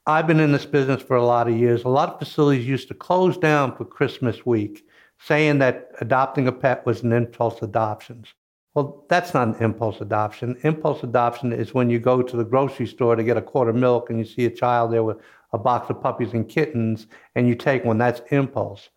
I've 0.06 0.26
been 0.26 0.40
in 0.40 0.52
this 0.52 0.66
business 0.66 1.02
for 1.02 1.16
a 1.16 1.24
lot 1.24 1.48
of 1.48 1.56
years. 1.56 1.84
A 1.84 1.88
lot 1.88 2.12
of 2.12 2.18
facilities 2.18 2.66
used 2.66 2.88
to 2.88 2.94
close 2.94 3.36
down 3.36 3.76
for 3.76 3.84
Christmas 3.84 4.44
week, 4.46 4.84
saying 5.20 5.58
that 5.58 5.90
adopting 6.00 6.48
a 6.48 6.52
pet 6.52 6.84
was 6.86 7.02
an 7.02 7.12
impulse 7.12 7.62
adoptions. 7.62 8.28
Well, 8.76 9.06
that's 9.08 9.32
not 9.32 9.48
an 9.48 9.64
impulse 9.64 10.02
adoption. 10.02 10.58
Impulse 10.62 11.02
adoption 11.02 11.50
is 11.50 11.72
when 11.72 11.88
you 11.88 11.98
go 11.98 12.20
to 12.20 12.36
the 12.36 12.44
grocery 12.44 12.86
store 12.86 13.16
to 13.16 13.24
get 13.24 13.38
a 13.38 13.40
quart 13.40 13.70
of 13.70 13.74
milk 13.74 14.10
and 14.10 14.18
you 14.18 14.24
see 14.26 14.44
a 14.44 14.50
child 14.50 14.92
there 14.92 15.02
with 15.02 15.16
a 15.54 15.58
box 15.58 15.88
of 15.88 16.02
puppies 16.02 16.34
and 16.34 16.46
kittens 16.46 17.06
and 17.34 17.48
you 17.48 17.54
take 17.54 17.86
one. 17.86 17.96
That's 17.96 18.20
impulse. 18.32 18.90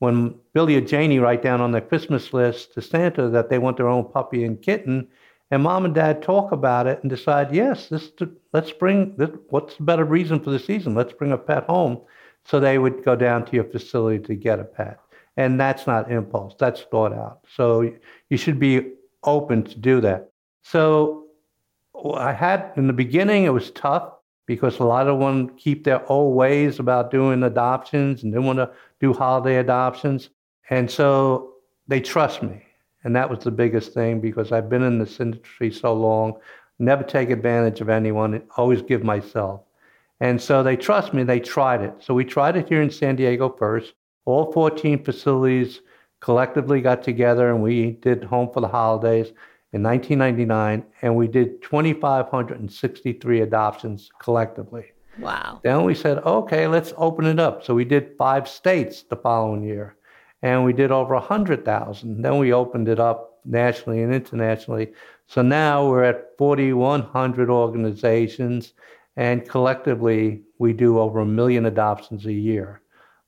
When 0.00 0.34
Billy 0.52 0.76
and 0.76 0.86
Janie 0.86 1.18
write 1.18 1.42
down 1.42 1.62
on 1.62 1.72
their 1.72 1.80
Christmas 1.80 2.34
list 2.34 2.74
to 2.74 2.82
Santa 2.82 3.30
that 3.30 3.48
they 3.48 3.58
want 3.58 3.78
their 3.78 3.88
own 3.88 4.04
puppy 4.04 4.44
and 4.44 4.60
kitten, 4.60 5.08
And 5.50 5.62
mom 5.62 5.86
and 5.86 5.94
dad 5.94 6.20
talk 6.20 6.52
about 6.52 6.86
it 6.86 7.00
and 7.00 7.08
decide, 7.08 7.54
yes, 7.54 7.88
this 7.88 8.12
let's 8.52 8.72
bring 8.72 9.16
this, 9.16 9.30
what's 9.48 9.76
the 9.76 9.84
better 9.84 10.04
reason 10.04 10.40
for 10.40 10.50
the 10.50 10.58
season? 10.58 10.94
Let's 10.94 11.14
bring 11.14 11.32
a 11.32 11.38
pet 11.38 11.64
home. 11.64 12.02
So 12.44 12.60
they 12.60 12.76
would 12.76 13.02
go 13.02 13.16
down 13.16 13.46
to 13.46 13.52
your 13.56 13.64
facility 13.64 14.22
to 14.24 14.34
get 14.34 14.60
a 14.60 14.64
pet. 14.64 15.00
And 15.38 15.58
that's 15.58 15.86
not 15.86 16.10
impulse, 16.10 16.54
that's 16.58 16.82
thought 16.82 17.14
out. 17.14 17.46
So 17.56 17.90
you 18.28 18.36
should 18.36 18.58
be 18.58 18.92
open 19.24 19.62
to 19.64 19.78
do 19.78 20.00
that. 20.00 20.30
So 20.62 21.24
I 22.16 22.32
had 22.32 22.72
in 22.76 22.86
the 22.86 22.92
beginning, 22.92 23.44
it 23.44 23.52
was 23.52 23.70
tough 23.70 24.12
because 24.46 24.78
a 24.78 24.84
lot 24.84 25.06
of 25.06 25.20
them 25.20 25.50
keep 25.56 25.84
their 25.84 26.10
old 26.10 26.34
ways 26.36 26.78
about 26.78 27.10
doing 27.10 27.42
adoptions 27.42 28.22
and 28.22 28.32
didn't 28.32 28.46
want 28.46 28.58
to 28.58 28.70
do 29.00 29.12
holiday 29.12 29.58
adoptions. 29.58 30.30
And 30.70 30.90
so 30.90 31.54
they 31.88 32.00
trust 32.00 32.42
me. 32.42 32.62
And 33.04 33.14
that 33.16 33.28
was 33.28 33.40
the 33.40 33.50
biggest 33.50 33.94
thing 33.94 34.20
because 34.20 34.52
I've 34.52 34.68
been 34.68 34.82
in 34.82 34.98
this 34.98 35.20
industry 35.20 35.70
so 35.72 35.92
long, 35.92 36.34
never 36.78 37.02
take 37.02 37.30
advantage 37.30 37.80
of 37.80 37.88
anyone, 37.88 38.42
always 38.56 38.82
give 38.82 39.02
myself. 39.02 39.62
And 40.20 40.40
so 40.40 40.62
they 40.62 40.76
trust 40.76 41.12
me, 41.12 41.24
they 41.24 41.40
tried 41.40 41.82
it. 41.82 41.94
So 41.98 42.14
we 42.14 42.24
tried 42.24 42.56
it 42.56 42.68
here 42.68 42.80
in 42.80 42.90
San 42.90 43.16
Diego 43.16 43.48
first. 43.58 43.94
All 44.24 44.52
14 44.52 45.02
facilities 45.02 45.80
collectively 46.22 46.80
got 46.80 47.02
together 47.02 47.50
and 47.50 47.62
we 47.62 47.90
did 47.90 48.22
Home 48.24 48.48
for 48.52 48.60
the 48.60 48.68
Holidays 48.68 49.32
in 49.72 49.82
1999, 49.82 50.84
and 51.02 51.16
we 51.16 51.26
did 51.26 51.60
2,563 51.62 53.40
adoptions 53.40 54.10
collectively. 54.20 54.92
Wow. 55.18 55.60
Then 55.62 55.82
we 55.84 55.94
said, 55.94 56.18
okay, 56.18 56.66
let's 56.68 56.92
open 56.96 57.26
it 57.26 57.40
up. 57.40 57.64
So 57.64 57.74
we 57.74 57.84
did 57.84 58.14
five 58.16 58.48
states 58.48 59.02
the 59.02 59.16
following 59.16 59.64
year, 59.64 59.96
and 60.42 60.64
we 60.64 60.72
did 60.72 60.92
over 60.92 61.14
100,000. 61.14 62.22
Then 62.22 62.38
we 62.38 62.52
opened 62.52 62.88
it 62.88 63.00
up 63.00 63.40
nationally 63.44 64.02
and 64.02 64.14
internationally. 64.14 64.92
So 65.26 65.42
now 65.42 65.88
we're 65.88 66.04
at 66.04 66.36
4,100 66.38 67.50
organizations, 67.50 68.74
and 69.16 69.48
collectively 69.48 70.42
we 70.58 70.72
do 70.72 71.00
over 71.00 71.20
a 71.20 71.26
million 71.26 71.66
adoptions 71.66 72.26
a 72.26 72.32
year. 72.32 72.81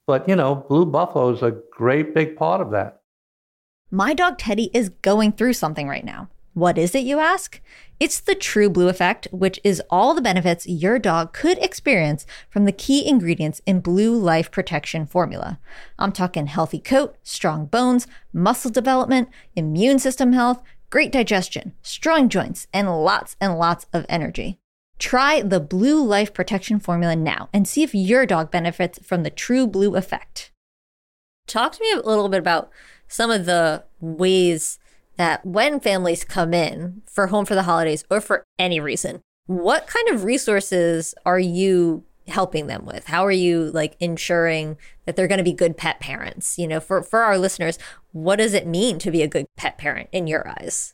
But, 0.07 0.29
you 0.29 0.37
know, 0.37 0.67
Blue 0.69 0.85
Buffalo 0.85 1.31
is 1.31 1.43
a 1.43 1.57
great 1.73 2.15
big 2.15 2.37
part 2.37 2.61
of 2.61 2.71
that. 2.73 3.01
My 3.91 4.13
dog 4.13 4.39
Teddy 4.39 4.71
is 4.75 4.89
going 4.89 5.33
through 5.33 5.55
something 5.55 5.89
right 5.89 6.05
now. 6.05 6.29
What 6.53 6.79
is 6.79 6.95
it, 6.95 7.05
you 7.05 7.19
ask? 7.19 7.61
It's 7.99 8.21
the 8.21 8.35
True 8.35 8.69
Blue 8.69 8.89
Effect, 8.89 9.27
which 9.33 9.59
is 9.65 9.83
all 9.91 10.15
the 10.15 10.23
benefits 10.23 10.69
your 10.69 10.99
dog 10.99 11.33
could 11.33 11.59
experience 11.59 12.27
from 12.49 12.65
the 12.65 12.73
key 12.73 13.09
ingredients 13.09 13.61
in 13.67 13.81
Blue 13.81 14.17
Life 14.17 14.51
Protection 14.51 15.07
formula. 15.07 15.59
I'm 15.99 16.13
talking 16.13 16.47
healthy 16.47 16.79
coat, 16.79 17.17
strong 17.23 17.67
bones, 17.67 18.07
muscle 18.33 18.71
development, 18.71 19.31
immune 19.57 19.99
system 19.99 20.33
health, 20.33 20.63
great 20.91 21.11
digestion, 21.11 21.75
strong 21.83 22.29
joints, 22.29 22.69
and 22.73 22.89
lots 23.03 23.37
and 23.41 23.59
lots 23.59 23.87
of 23.93 24.07
energy. 24.09 24.61
Try 25.05 25.43
the 25.43 25.61
Blue 25.61 26.03
Life 26.03 26.33
Protection 26.33 26.81
formula 26.81 27.15
now 27.15 27.51
and 27.53 27.69
see 27.69 27.83
if 27.83 27.95
your 27.95 28.25
dog 28.25 28.51
benefits 28.51 28.99
from 29.07 29.23
the 29.23 29.29
True 29.29 29.67
Blue 29.67 29.97
Effect. 29.97 30.51
Talk 31.47 31.73
to 31.73 31.83
me 31.83 31.93
a 31.93 31.97
little 31.97 32.31
bit 32.31 32.39
about 32.39 32.71
some 33.07 33.31
of 33.31 33.45
the 33.45 33.85
ways 34.01 34.79
that 35.17 35.45
when 35.45 35.79
families 35.79 36.25
come 36.25 36.55
in 36.55 37.03
for 37.05 37.27
home 37.27 37.45
for 37.45 37.55
the 37.55 37.65
holidays 37.65 38.03
or 38.09 38.23
for 38.23 38.45
any 38.59 38.81
reason, 38.81 39.21
what 39.45 39.87
kind 39.87 40.09
of 40.09 40.25
resources 40.25 41.15
are 41.27 41.39
you 41.39 42.05
helping 42.27 42.67
them 42.67 42.87
with? 42.87 43.09
How 43.09 43.27
are 43.27 43.31
you 43.31 43.71
like 43.73 43.97
ensuring 44.01 44.79
that 45.05 45.17
they're 45.17 45.29
going 45.29 45.37
to 45.37 45.45
be 45.45 45.53
good 45.53 45.77
pet 45.77 46.01
parents? 46.01 46.57
You 46.57 46.67
know, 46.67 46.81
for 46.81 47.03
for 47.03 47.21
our 47.21 47.37
listeners, 47.37 47.79
what 48.13 48.37
does 48.37 48.55
it 48.55 48.67
mean 48.67 48.99
to 49.01 49.11
be 49.11 49.21
a 49.21 49.29
good 49.29 49.45
pet 49.59 49.77
parent 49.77 50.09
in 50.13 50.27
your 50.27 50.49
eyes? 50.49 50.94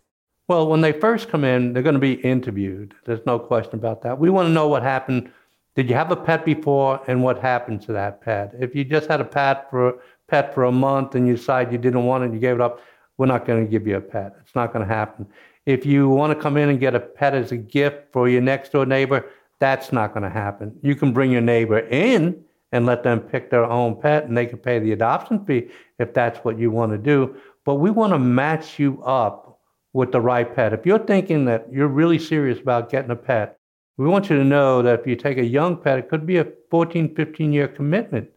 Well, 0.50 0.66
when 0.66 0.80
they 0.80 0.90
first 0.90 1.28
come 1.28 1.44
in, 1.44 1.72
they're 1.72 1.82
going 1.84 1.94
to 1.94 2.00
be 2.00 2.14
interviewed. 2.14 2.92
There's 3.04 3.24
no 3.24 3.38
question 3.38 3.76
about 3.76 4.02
that. 4.02 4.18
We 4.18 4.30
want 4.30 4.48
to 4.48 4.52
know 4.52 4.66
what 4.66 4.82
happened. 4.82 5.30
Did 5.76 5.88
you 5.88 5.94
have 5.94 6.10
a 6.10 6.16
pet 6.16 6.44
before 6.44 7.00
and 7.06 7.22
what 7.22 7.38
happened 7.38 7.82
to 7.82 7.92
that 7.92 8.20
pet? 8.20 8.52
If 8.58 8.74
you 8.74 8.82
just 8.82 9.08
had 9.08 9.20
a 9.20 9.24
pet 9.24 9.70
for 9.70 10.02
pet 10.26 10.52
for 10.52 10.64
a 10.64 10.72
month 10.72 11.14
and 11.14 11.28
you 11.28 11.36
decide 11.36 11.70
you 11.70 11.78
didn't 11.78 12.04
want 12.04 12.24
it, 12.24 12.32
you 12.32 12.40
gave 12.40 12.56
it 12.56 12.60
up, 12.60 12.80
we're 13.16 13.26
not 13.26 13.46
going 13.46 13.64
to 13.64 13.70
give 13.70 13.86
you 13.86 13.96
a 13.96 14.00
pet. 14.00 14.34
It's 14.40 14.56
not 14.56 14.72
going 14.72 14.84
to 14.84 14.92
happen. 14.92 15.24
If 15.66 15.86
you 15.86 16.08
want 16.08 16.36
to 16.36 16.42
come 16.42 16.56
in 16.56 16.68
and 16.68 16.80
get 16.80 16.96
a 16.96 17.00
pet 17.00 17.32
as 17.32 17.52
a 17.52 17.56
gift 17.56 18.12
for 18.12 18.28
your 18.28 18.42
next 18.42 18.72
door 18.72 18.84
neighbor, 18.84 19.26
that's 19.60 19.92
not 19.92 20.12
going 20.14 20.24
to 20.24 20.30
happen. 20.30 20.76
You 20.82 20.96
can 20.96 21.12
bring 21.12 21.30
your 21.30 21.42
neighbor 21.42 21.78
in 21.78 22.42
and 22.72 22.86
let 22.86 23.04
them 23.04 23.20
pick 23.20 23.50
their 23.50 23.66
own 23.66 24.00
pet 24.00 24.24
and 24.24 24.36
they 24.36 24.46
can 24.46 24.58
pay 24.58 24.80
the 24.80 24.90
adoption 24.90 25.44
fee 25.46 25.68
if 26.00 26.12
that's 26.12 26.40
what 26.40 26.58
you 26.58 26.72
want 26.72 26.90
to 26.90 26.98
do. 26.98 27.36
But 27.64 27.76
we 27.76 27.92
want 27.92 28.12
to 28.14 28.18
match 28.18 28.80
you 28.80 29.00
up 29.04 29.49
with 29.92 30.12
the 30.12 30.20
right 30.20 30.54
pet. 30.54 30.72
If 30.72 30.86
you're 30.86 31.04
thinking 31.04 31.44
that 31.46 31.66
you're 31.72 31.88
really 31.88 32.18
serious 32.18 32.60
about 32.60 32.90
getting 32.90 33.10
a 33.10 33.16
pet, 33.16 33.58
we 33.96 34.06
want 34.06 34.30
you 34.30 34.36
to 34.36 34.44
know 34.44 34.82
that 34.82 35.00
if 35.00 35.06
you 35.06 35.16
take 35.16 35.38
a 35.38 35.44
young 35.44 35.76
pet, 35.76 35.98
it 35.98 36.08
could 36.08 36.26
be 36.26 36.38
a 36.38 36.46
14, 36.70 37.14
15 37.14 37.52
year 37.52 37.68
commitment. 37.68 38.28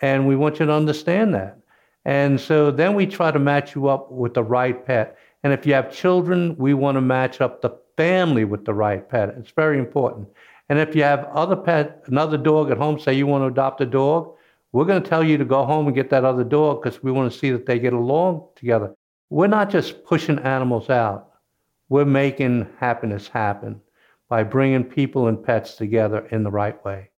And 0.00 0.26
we 0.26 0.36
want 0.36 0.60
you 0.60 0.66
to 0.66 0.72
understand 0.72 1.34
that. 1.34 1.58
And 2.04 2.40
so 2.40 2.70
then 2.70 2.94
we 2.94 3.06
try 3.06 3.30
to 3.30 3.38
match 3.38 3.74
you 3.74 3.88
up 3.88 4.10
with 4.10 4.34
the 4.34 4.42
right 4.42 4.84
pet. 4.86 5.18
And 5.42 5.52
if 5.52 5.66
you 5.66 5.74
have 5.74 5.92
children, 5.92 6.56
we 6.56 6.74
want 6.74 6.96
to 6.96 7.00
match 7.00 7.40
up 7.40 7.60
the 7.60 7.76
family 7.96 8.44
with 8.44 8.64
the 8.64 8.74
right 8.74 9.08
pet. 9.08 9.34
It's 9.38 9.50
very 9.50 9.78
important. 9.78 10.28
And 10.68 10.78
if 10.78 10.94
you 10.94 11.02
have 11.02 11.24
other 11.26 11.56
pet, 11.56 12.02
another 12.06 12.36
dog 12.36 12.70
at 12.70 12.78
home, 12.78 12.98
say 12.98 13.14
you 13.14 13.26
want 13.26 13.42
to 13.42 13.46
adopt 13.46 13.80
a 13.80 13.86
dog, 13.86 14.34
we're 14.72 14.84
going 14.84 15.02
to 15.02 15.08
tell 15.08 15.24
you 15.24 15.38
to 15.38 15.44
go 15.44 15.64
home 15.64 15.86
and 15.86 15.94
get 15.94 16.10
that 16.10 16.24
other 16.24 16.44
dog 16.44 16.82
because 16.82 17.02
we 17.02 17.10
want 17.10 17.32
to 17.32 17.38
see 17.38 17.50
that 17.50 17.66
they 17.66 17.78
get 17.78 17.92
along 17.92 18.46
together. 18.54 18.94
We're 19.30 19.46
not 19.46 19.70
just 19.70 20.04
pushing 20.04 20.38
animals 20.38 20.88
out. 20.88 21.30
We're 21.88 22.04
making 22.04 22.68
happiness 22.78 23.28
happen 23.28 23.80
by 24.28 24.42
bringing 24.42 24.84
people 24.84 25.26
and 25.26 25.42
pets 25.42 25.74
together 25.74 26.26
in 26.30 26.42
the 26.42 26.50
right 26.50 26.82
way. 26.84 27.10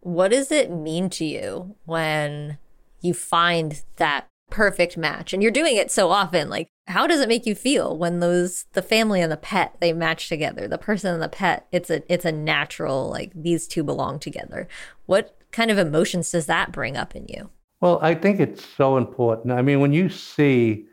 What 0.00 0.28
does 0.28 0.50
it 0.50 0.70
mean 0.70 1.10
to 1.10 1.24
you 1.24 1.76
when 1.84 2.58
you 3.00 3.14
find 3.14 3.82
that 3.96 4.28
perfect 4.50 4.96
match? 4.96 5.32
And 5.32 5.42
you're 5.42 5.52
doing 5.52 5.76
it 5.76 5.90
so 5.90 6.10
often 6.10 6.48
like 6.48 6.68
how 6.86 7.06
does 7.06 7.20
it 7.20 7.28
make 7.28 7.46
you 7.46 7.54
feel 7.54 7.96
when 7.96 8.18
those 8.18 8.64
the 8.72 8.82
family 8.82 9.20
and 9.20 9.30
the 9.30 9.36
pet 9.36 9.76
they 9.80 9.92
match 9.92 10.28
together? 10.28 10.66
The 10.66 10.78
person 10.78 11.12
and 11.14 11.22
the 11.22 11.28
pet 11.28 11.66
it's 11.72 11.90
a 11.90 12.02
it's 12.12 12.24
a 12.24 12.32
natural 12.32 13.08
like 13.08 13.32
these 13.34 13.66
two 13.68 13.84
belong 13.84 14.18
together. 14.18 14.66
What 15.06 15.36
kind 15.52 15.70
of 15.70 15.78
emotions 15.78 16.30
does 16.30 16.46
that 16.46 16.72
bring 16.72 16.96
up 16.96 17.14
in 17.14 17.26
you? 17.28 17.50
Well 17.80 17.98
i 18.02 18.14
think 18.14 18.40
it's 18.40 18.64
so 18.64 18.96
important. 18.96 19.52
I 19.52 19.62
mean 19.62 19.80
when 19.80 19.92
you 19.92 20.08
see 20.08 20.86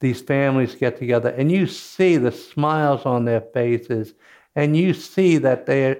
these 0.00 0.20
families 0.20 0.74
get 0.74 0.98
together 0.98 1.28
and 1.30 1.52
you 1.52 1.66
see 1.66 2.16
the 2.16 2.32
smiles 2.32 3.06
on 3.06 3.24
their 3.24 3.40
faces 3.40 4.14
and 4.56 4.76
you 4.76 4.92
see 4.92 5.38
that 5.38 5.66
they 5.66 5.98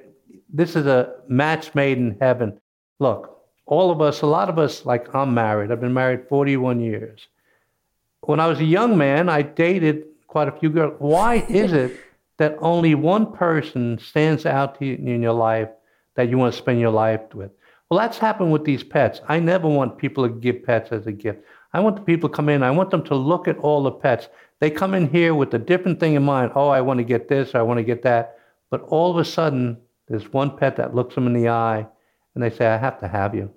this 0.53 0.75
is 0.75 0.87
a 0.87 1.15
match 1.29 1.75
made 1.75 1.99
in 1.99 2.17
heaven 2.21 2.59
look 2.99 3.41
all 3.71 3.93
of 3.93 4.01
us, 4.01 4.21
a 4.23 4.27
lot 4.27 4.49
of 4.49 4.59
us, 4.59 4.85
like 4.85 5.15
I'm 5.15 5.33
married. 5.33 5.71
I've 5.71 5.81
been 5.81 5.95
married 5.95 6.29
41 6.29 6.81
years. 6.81 7.29
When 8.23 8.41
I 8.41 8.49
was 8.49 8.59
a 8.59 8.65
young 8.65 8.99
man, 8.99 9.29
I 9.29 9.43
dated 9.43 10.07
quite 10.27 10.49
a 10.49 10.53
few 10.53 10.71
girls. 10.71 10.97
Why 10.99 11.47
is 11.49 11.73
it 11.73 11.99
that 12.39 12.57
only 12.59 12.97
one 12.97 13.33
person 13.33 13.99
stands 13.99 14.45
out 14.45 14.79
to 14.79 14.87
you 14.87 14.95
in 14.95 15.23
your 15.23 15.35
life 15.35 15.69
that 16.17 16.29
you 16.29 16.37
want 16.37 16.53
to 16.53 16.59
spend 16.59 16.81
your 16.81 16.91
life 16.91 17.21
with? 17.33 17.53
Well, 17.89 18.01
that's 18.01 18.19
happened 18.19 18.53
with 18.53 18.65
these 18.65 18.83
pets. 18.83 19.21
I 19.29 19.39
never 19.39 19.69
want 19.69 19.99
people 19.99 20.29
to 20.29 20.35
give 20.35 20.65
pets 20.65 20.91
as 20.91 21.07
a 21.07 21.13
gift. 21.13 21.41
I 21.73 21.81
want 21.81 21.97
the 21.97 22.03
people 22.03 22.29
to 22.29 22.35
come 22.35 22.49
in. 22.49 22.63
I 22.63 22.71
want 22.71 22.91
them 22.91 23.05
to 23.05 23.15
look 23.15 23.47
at 23.49 23.59
all 23.59 23.83
the 23.83 23.93
pets. 23.93 24.29
They 24.59 24.71
come 24.71 24.95
in 24.95 25.09
here 25.09 25.35
with 25.35 25.55
a 25.55 25.59
different 25.59 26.01
thing 26.01 26.15
in 26.15 26.23
mind. 26.23 26.53
Oh, 26.55 26.69
I 26.69 26.81
want 26.81 26.99
to 26.99 27.05
get 27.05 27.29
this. 27.29 27.55
I 27.55 27.63
want 27.63 27.79
to 27.79 27.85
get 27.85 28.03
that. 28.03 28.39
But 28.71 28.83
all 28.83 29.11
of 29.11 29.17
a 29.17 29.25
sudden, 29.25 29.79
there's 30.09 30.33
one 30.33 30.57
pet 30.57 30.77
that 30.77 30.95
looks 30.95 31.15
them 31.15 31.27
in 31.27 31.33
the 31.33 31.49
eye, 31.49 31.87
and 32.35 32.43
they 32.43 32.51
say, 32.51 32.67
"I 32.67 32.77
have 32.77 32.99
to 33.01 33.09
have 33.09 33.35
you." 33.35 33.51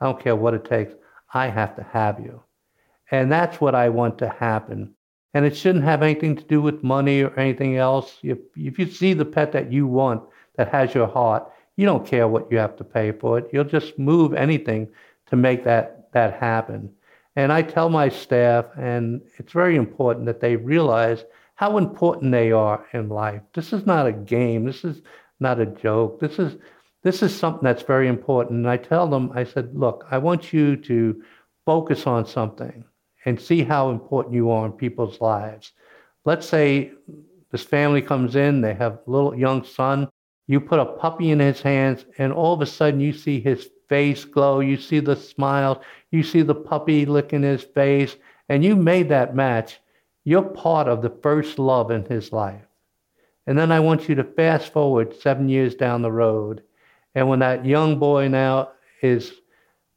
I 0.00 0.06
don't 0.06 0.20
care 0.20 0.36
what 0.36 0.54
it 0.54 0.64
takes. 0.64 0.94
I 1.34 1.48
have 1.48 1.76
to 1.76 1.82
have 1.82 2.20
you. 2.20 2.42
And 3.10 3.30
that's 3.30 3.60
what 3.60 3.74
I 3.74 3.88
want 3.88 4.18
to 4.18 4.28
happen. 4.28 4.94
And 5.34 5.44
it 5.44 5.56
shouldn't 5.56 5.84
have 5.84 6.02
anything 6.02 6.36
to 6.36 6.44
do 6.44 6.60
with 6.60 6.82
money 6.82 7.22
or 7.22 7.38
anything 7.38 7.76
else. 7.76 8.18
If, 8.22 8.38
if 8.56 8.78
you 8.78 8.86
see 8.86 9.12
the 9.12 9.24
pet 9.24 9.52
that 9.52 9.70
you 9.70 9.86
want 9.86 10.22
that 10.56 10.68
has 10.68 10.94
your 10.94 11.06
heart, 11.06 11.50
you 11.76 11.86
don't 11.86 12.06
care 12.06 12.28
what 12.28 12.50
you 12.50 12.58
have 12.58 12.76
to 12.76 12.84
pay 12.84 13.12
for 13.12 13.38
it. 13.38 13.48
You'll 13.52 13.64
just 13.64 13.98
move 13.98 14.34
anything 14.34 14.88
to 15.26 15.36
make 15.36 15.64
that, 15.64 16.10
that 16.12 16.34
happen. 16.34 16.92
And 17.36 17.52
I 17.52 17.62
tell 17.62 17.88
my 17.88 18.08
staff, 18.08 18.66
and 18.76 19.22
it's 19.38 19.52
very 19.52 19.76
important 19.76 20.26
that 20.26 20.40
they 20.40 20.56
realize 20.56 21.24
how 21.54 21.78
important 21.78 22.32
they 22.32 22.52
are 22.52 22.86
in 22.92 23.08
life. 23.08 23.42
This 23.54 23.72
is 23.72 23.86
not 23.86 24.06
a 24.06 24.12
game. 24.12 24.64
This 24.64 24.84
is 24.84 25.02
not 25.38 25.60
a 25.60 25.66
joke. 25.66 26.20
This 26.20 26.38
is 26.38 26.56
this 27.02 27.22
is 27.22 27.34
something 27.34 27.64
that's 27.64 27.82
very 27.82 28.08
important. 28.08 28.58
And 28.58 28.68
I 28.68 28.76
tell 28.76 29.06
them, 29.06 29.32
I 29.34 29.44
said, 29.44 29.74
look, 29.74 30.06
I 30.10 30.18
want 30.18 30.52
you 30.52 30.76
to 30.76 31.22
focus 31.64 32.06
on 32.06 32.26
something 32.26 32.84
and 33.24 33.40
see 33.40 33.62
how 33.62 33.90
important 33.90 34.34
you 34.34 34.50
are 34.50 34.66
in 34.66 34.72
people's 34.72 35.20
lives. 35.20 35.72
Let's 36.24 36.46
say 36.46 36.92
this 37.50 37.62
family 37.62 38.02
comes 38.02 38.36
in, 38.36 38.60
they 38.60 38.74
have 38.74 38.98
a 39.06 39.10
little 39.10 39.34
young 39.34 39.64
son. 39.64 40.08
You 40.46 40.60
put 40.60 40.78
a 40.78 40.84
puppy 40.84 41.30
in 41.30 41.38
his 41.38 41.62
hands, 41.62 42.04
and 42.18 42.32
all 42.32 42.52
of 42.52 42.60
a 42.60 42.66
sudden 42.66 43.00
you 43.00 43.12
see 43.12 43.40
his 43.40 43.68
face 43.90 44.24
glow. 44.24 44.60
You 44.60 44.78
see 44.78 45.00
the 45.00 45.16
smile. 45.16 45.82
You 46.10 46.22
see 46.22 46.40
the 46.40 46.54
puppy 46.54 47.04
licking 47.04 47.42
his 47.42 47.62
face, 47.62 48.16
and 48.48 48.64
you 48.64 48.74
made 48.74 49.10
that 49.10 49.36
match. 49.36 49.78
You're 50.24 50.42
part 50.42 50.88
of 50.88 51.02
the 51.02 51.14
first 51.22 51.58
love 51.58 51.90
in 51.90 52.06
his 52.06 52.32
life. 52.32 52.62
And 53.46 53.58
then 53.58 53.70
I 53.70 53.80
want 53.80 54.08
you 54.08 54.14
to 54.14 54.24
fast 54.24 54.72
forward 54.72 55.14
seven 55.20 55.48
years 55.48 55.74
down 55.74 56.02
the 56.02 56.12
road. 56.12 56.62
And 57.14 57.28
when 57.28 57.40
that 57.40 57.66
young 57.66 57.98
boy 57.98 58.28
now 58.28 58.70
is 59.02 59.32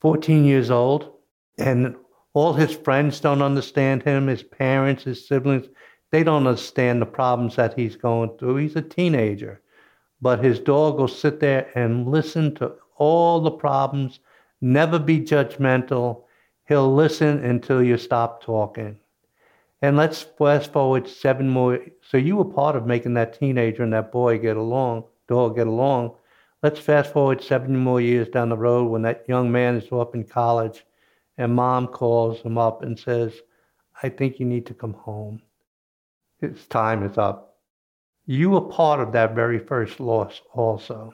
14 0.01 0.43
years 0.43 0.71
old 0.71 1.13
and 1.57 1.95
all 2.33 2.53
his 2.53 2.73
friends 2.73 3.19
don't 3.19 3.41
understand 3.41 4.03
him, 4.03 4.27
his 4.27 4.43
parents, 4.43 5.03
his 5.03 5.27
siblings, 5.27 5.67
they 6.11 6.23
don't 6.23 6.47
understand 6.47 7.01
the 7.01 7.05
problems 7.05 7.55
that 7.55 7.77
he's 7.77 7.95
going 7.95 8.37
through. 8.37 8.57
He's 8.57 8.75
a 8.75 8.81
teenager. 8.81 9.61
But 10.21 10.43
his 10.43 10.59
dog 10.59 10.97
will 10.97 11.07
sit 11.07 11.39
there 11.39 11.69
and 11.75 12.07
listen 12.07 12.55
to 12.55 12.73
all 13.03 13.41
the 13.41 13.51
problems, 13.51 14.19
never 14.61 14.97
be 14.97 15.19
judgmental. 15.19 16.23
He'll 16.69 16.93
listen 16.95 17.43
until 17.43 17.83
you 17.83 17.97
stop 17.97 18.41
talking. 18.41 18.97
And 19.81 19.97
let's 19.97 20.21
fast 20.21 20.71
forward 20.71 21.09
seven 21.09 21.49
more. 21.49 21.79
So 22.09 22.15
you 22.15 22.37
were 22.37 22.45
part 22.45 22.77
of 22.77 22.87
making 22.87 23.15
that 23.15 23.37
teenager 23.37 23.83
and 23.83 23.91
that 23.91 24.13
boy 24.13 24.37
get 24.37 24.55
along, 24.55 25.03
dog 25.27 25.57
get 25.57 25.67
along. 25.67 26.15
Let's 26.61 26.79
fast 26.79 27.11
forward 27.11 27.43
seven 27.43 27.75
more 27.75 27.99
years 27.99 28.29
down 28.29 28.47
the 28.47 28.55
road 28.57 28.85
when 28.85 29.01
that 29.01 29.25
young 29.27 29.51
man 29.51 29.75
is 29.75 29.91
up 29.91 30.15
in 30.15 30.23
college 30.23 30.85
and 31.37 31.53
mom 31.53 31.87
calls 31.87 32.39
him 32.39 32.57
up 32.57 32.83
and 32.83 32.97
says, 32.97 33.33
I 34.01 34.07
think 34.07 34.39
you 34.39 34.45
need 34.45 34.65
to 34.67 34.73
come 34.73 34.93
home. 34.93 35.41
His 36.39 36.65
time 36.67 37.03
is 37.03 37.17
up. 37.17 37.57
You 38.25 38.51
were 38.51 38.61
part 38.61 39.01
of 39.01 39.11
that 39.11 39.35
very 39.35 39.59
first 39.59 39.99
loss 39.99 40.41
also. 40.53 41.13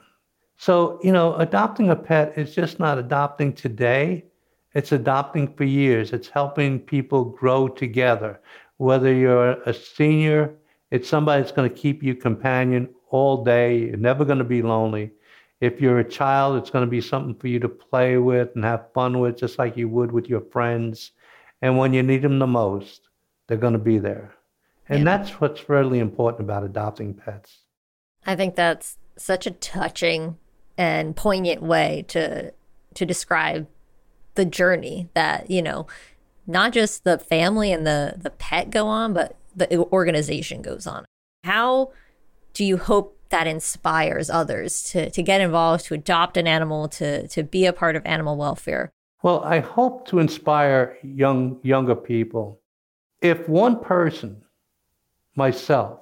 So, 0.60 1.00
you 1.02 1.10
know, 1.10 1.36
adopting 1.36 1.88
a 1.88 1.96
pet 1.96 2.36
is 2.36 2.54
just 2.54 2.78
not 2.78 2.98
adopting 2.98 3.54
today. 3.54 4.26
It's 4.74 4.92
adopting 4.92 5.54
for 5.54 5.64
years. 5.64 6.12
It's 6.12 6.28
helping 6.28 6.78
people 6.78 7.24
grow 7.24 7.66
together. 7.66 8.38
Whether 8.76 9.10
you're 9.10 9.52
a 9.62 9.72
senior, 9.72 10.54
it's 10.90 11.08
somebody 11.08 11.40
that's 11.40 11.50
going 11.50 11.70
to 11.70 11.74
keep 11.74 12.02
you 12.02 12.14
companion 12.14 12.90
all 13.08 13.42
day. 13.42 13.78
You're 13.78 13.96
never 13.96 14.22
going 14.22 14.36
to 14.36 14.44
be 14.44 14.60
lonely. 14.60 15.12
If 15.62 15.80
you're 15.80 16.00
a 16.00 16.04
child, 16.04 16.58
it's 16.58 16.68
going 16.68 16.84
to 16.84 16.90
be 16.90 17.00
something 17.00 17.36
for 17.36 17.48
you 17.48 17.58
to 17.60 17.68
play 17.70 18.18
with 18.18 18.50
and 18.54 18.62
have 18.62 18.92
fun 18.92 19.18
with, 19.18 19.38
just 19.38 19.58
like 19.58 19.78
you 19.78 19.88
would 19.88 20.12
with 20.12 20.28
your 20.28 20.42
friends. 20.42 21.12
And 21.62 21.78
when 21.78 21.94
you 21.94 22.02
need 22.02 22.20
them 22.20 22.38
the 22.38 22.46
most, 22.46 23.08
they're 23.46 23.56
going 23.56 23.72
to 23.72 23.78
be 23.78 23.96
there. 23.96 24.34
And 24.90 24.98
yeah. 24.98 25.04
that's 25.16 25.40
what's 25.40 25.70
really 25.70 26.00
important 26.00 26.42
about 26.42 26.64
adopting 26.64 27.14
pets. 27.14 27.60
I 28.26 28.36
think 28.36 28.56
that's 28.56 28.98
such 29.16 29.46
a 29.46 29.52
touching 29.52 30.36
and 30.80 31.14
poignant 31.14 31.62
way 31.62 32.06
to 32.08 32.50
to 32.94 33.04
describe 33.04 33.68
the 34.34 34.46
journey 34.46 35.10
that 35.12 35.50
you 35.50 35.60
know 35.60 35.86
not 36.46 36.72
just 36.72 37.04
the 37.04 37.18
family 37.18 37.70
and 37.70 37.86
the 37.86 38.14
the 38.16 38.30
pet 38.30 38.70
go 38.70 38.86
on 38.86 39.12
but 39.12 39.36
the 39.54 39.78
organization 39.92 40.62
goes 40.62 40.86
on. 40.86 41.04
How 41.44 41.92
do 42.54 42.64
you 42.64 42.78
hope 42.78 43.18
that 43.28 43.46
inspires 43.46 44.30
others 44.30 44.82
to 44.84 45.10
to 45.10 45.22
get 45.22 45.42
involved 45.42 45.84
to 45.84 45.94
adopt 45.94 46.38
an 46.38 46.46
animal 46.46 46.88
to 46.88 47.28
to 47.28 47.42
be 47.42 47.66
a 47.66 47.74
part 47.74 47.94
of 47.94 48.02
animal 48.06 48.38
welfare? 48.38 48.90
Well 49.22 49.42
i 49.44 49.58
hope 49.60 50.08
to 50.08 50.18
inspire 50.18 50.96
young 51.02 51.60
younger 51.62 51.94
people. 51.94 52.62
If 53.20 53.46
one 53.50 53.80
person 53.80 54.42
myself 55.36 56.00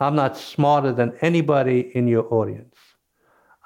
i'm 0.00 0.14
not 0.14 0.36
smarter 0.36 0.92
than 0.92 1.16
anybody 1.22 1.90
in 1.94 2.06
your 2.06 2.26
audience 2.32 2.75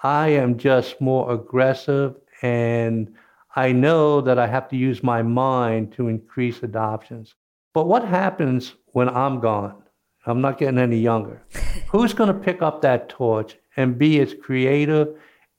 i 0.03 0.29
am 0.29 0.59
just 0.59 1.01
more 1.01 1.33
aggressive 1.33 2.15
and 2.43 3.15
I 3.57 3.73
know 3.73 4.21
that 4.21 4.39
I 4.39 4.47
have 4.47 4.69
to 4.69 4.77
use 4.77 5.03
my 5.03 5.23
mind 5.23 5.93
to 5.95 6.07
increase 6.07 6.63
adoptions. 6.63 7.35
But 7.75 7.89
what 7.89 8.05
happens 8.05 8.75
when 8.93 9.09
I'm 9.09 9.41
gone? 9.41 9.83
I'm 10.25 10.41
not 10.41 10.59
getting 10.59 10.79
any 10.79 10.99
younger. 10.99 11.43
Who's 11.91 12.15
going 12.15 12.29
to 12.29 12.45
pick 12.45 12.63
up 12.63 12.83
that 12.83 13.09
torch 13.09 13.57
and 13.77 13.99
be 13.99 14.21
as 14.21 14.35
creative 14.35 15.09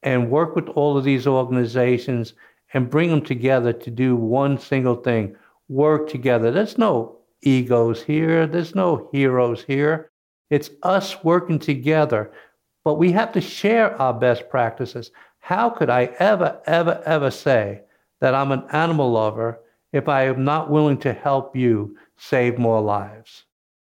and 0.04 0.32
work 0.32 0.56
with 0.56 0.70
all 0.70 0.98
of 0.98 1.04
these 1.04 1.28
organizations 1.28 2.34
and 2.74 2.90
bring 2.90 3.10
them 3.10 3.24
together 3.24 3.74
to 3.74 3.92
do 3.92 4.16
one 4.16 4.58
single 4.58 4.96
thing? 4.96 5.36
Work 5.68 6.08
together. 6.08 6.52
There's 6.52 6.78
no 6.78 7.18
egos 7.42 8.04
here, 8.04 8.48
there's 8.48 8.76
no 8.76 9.10
heroes 9.12 9.64
here. 9.64 10.12
It's 10.50 10.70
us 10.84 11.24
working 11.24 11.60
together. 11.60 12.32
But 12.84 12.96
we 12.96 13.12
have 13.12 13.32
to 13.34 13.42
share 13.42 14.00
our 14.02 14.14
best 14.14 14.50
practices. 14.50 15.12
How 15.40 15.70
could 15.70 15.90
I 15.90 16.06
ever, 16.20 16.60
ever, 16.66 17.02
ever 17.06 17.32
say 17.32 17.82
that 18.20 18.34
I'm 18.34 18.52
an 18.52 18.64
animal 18.72 19.12
lover 19.12 19.60
if 19.92 20.08
I 20.08 20.24
am 20.26 20.44
not 20.44 20.70
willing 20.70 20.98
to 21.00 21.14
help 21.14 21.56
you 21.56 21.98
save 22.18 22.58
more 22.58 22.82
lives? 22.82 23.44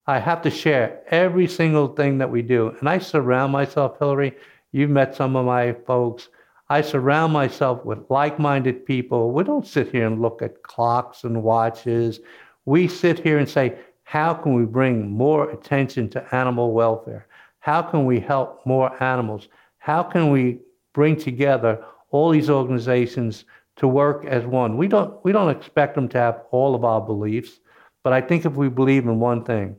I 0.05 0.19
have 0.19 0.41
to 0.43 0.49
share 0.49 1.01
every 1.07 1.47
single 1.47 1.89
thing 1.89 2.17
that 2.19 2.31
we 2.31 2.41
do. 2.41 2.75
And 2.79 2.87
I 2.87 2.99
surround 2.99 3.51
myself, 3.51 3.99
Hillary, 3.99 4.37
you've 4.71 4.89
met 4.89 5.15
some 5.15 5.35
of 5.35 5.45
my 5.45 5.73
folks. 5.85 6.29
I 6.69 6.81
surround 6.81 7.33
myself 7.33 7.83
with 7.83 8.09
like 8.09 8.39
minded 8.39 8.85
people. 8.85 9.31
We 9.31 9.43
don't 9.43 9.67
sit 9.67 9.91
here 9.91 10.07
and 10.07 10.21
look 10.21 10.41
at 10.41 10.63
clocks 10.63 11.25
and 11.25 11.43
watches. 11.43 12.21
We 12.65 12.87
sit 12.87 13.19
here 13.19 13.37
and 13.37 13.49
say, 13.49 13.77
how 14.03 14.33
can 14.33 14.53
we 14.53 14.63
bring 14.63 15.11
more 15.11 15.49
attention 15.49 16.09
to 16.11 16.35
animal 16.35 16.71
welfare? 16.71 17.27
How 17.67 17.81
can 17.81 18.05
we 18.05 18.19
help 18.19 18.65
more 18.65 18.89
animals? 19.03 19.49
How 19.77 20.01
can 20.01 20.31
we 20.31 20.59
bring 20.93 21.15
together 21.15 21.83
all 22.11 22.29
these 22.31 22.49
organizations 22.49 23.45
to 23.77 23.87
work 23.87 24.25
as 24.25 24.45
one. 24.45 24.77
We 24.77 24.87
don't 24.87 25.23
we 25.23 25.31
don't 25.31 25.55
expect 25.55 25.95
them 25.95 26.07
to 26.09 26.17
have 26.17 26.41
all 26.51 26.75
of 26.75 26.83
our 26.83 27.01
beliefs, 27.01 27.59
but 28.03 28.13
I 28.13 28.21
think 28.21 28.45
if 28.45 28.53
we 28.53 28.69
believe 28.69 29.05
in 29.05 29.19
one 29.19 29.43
thing, 29.43 29.75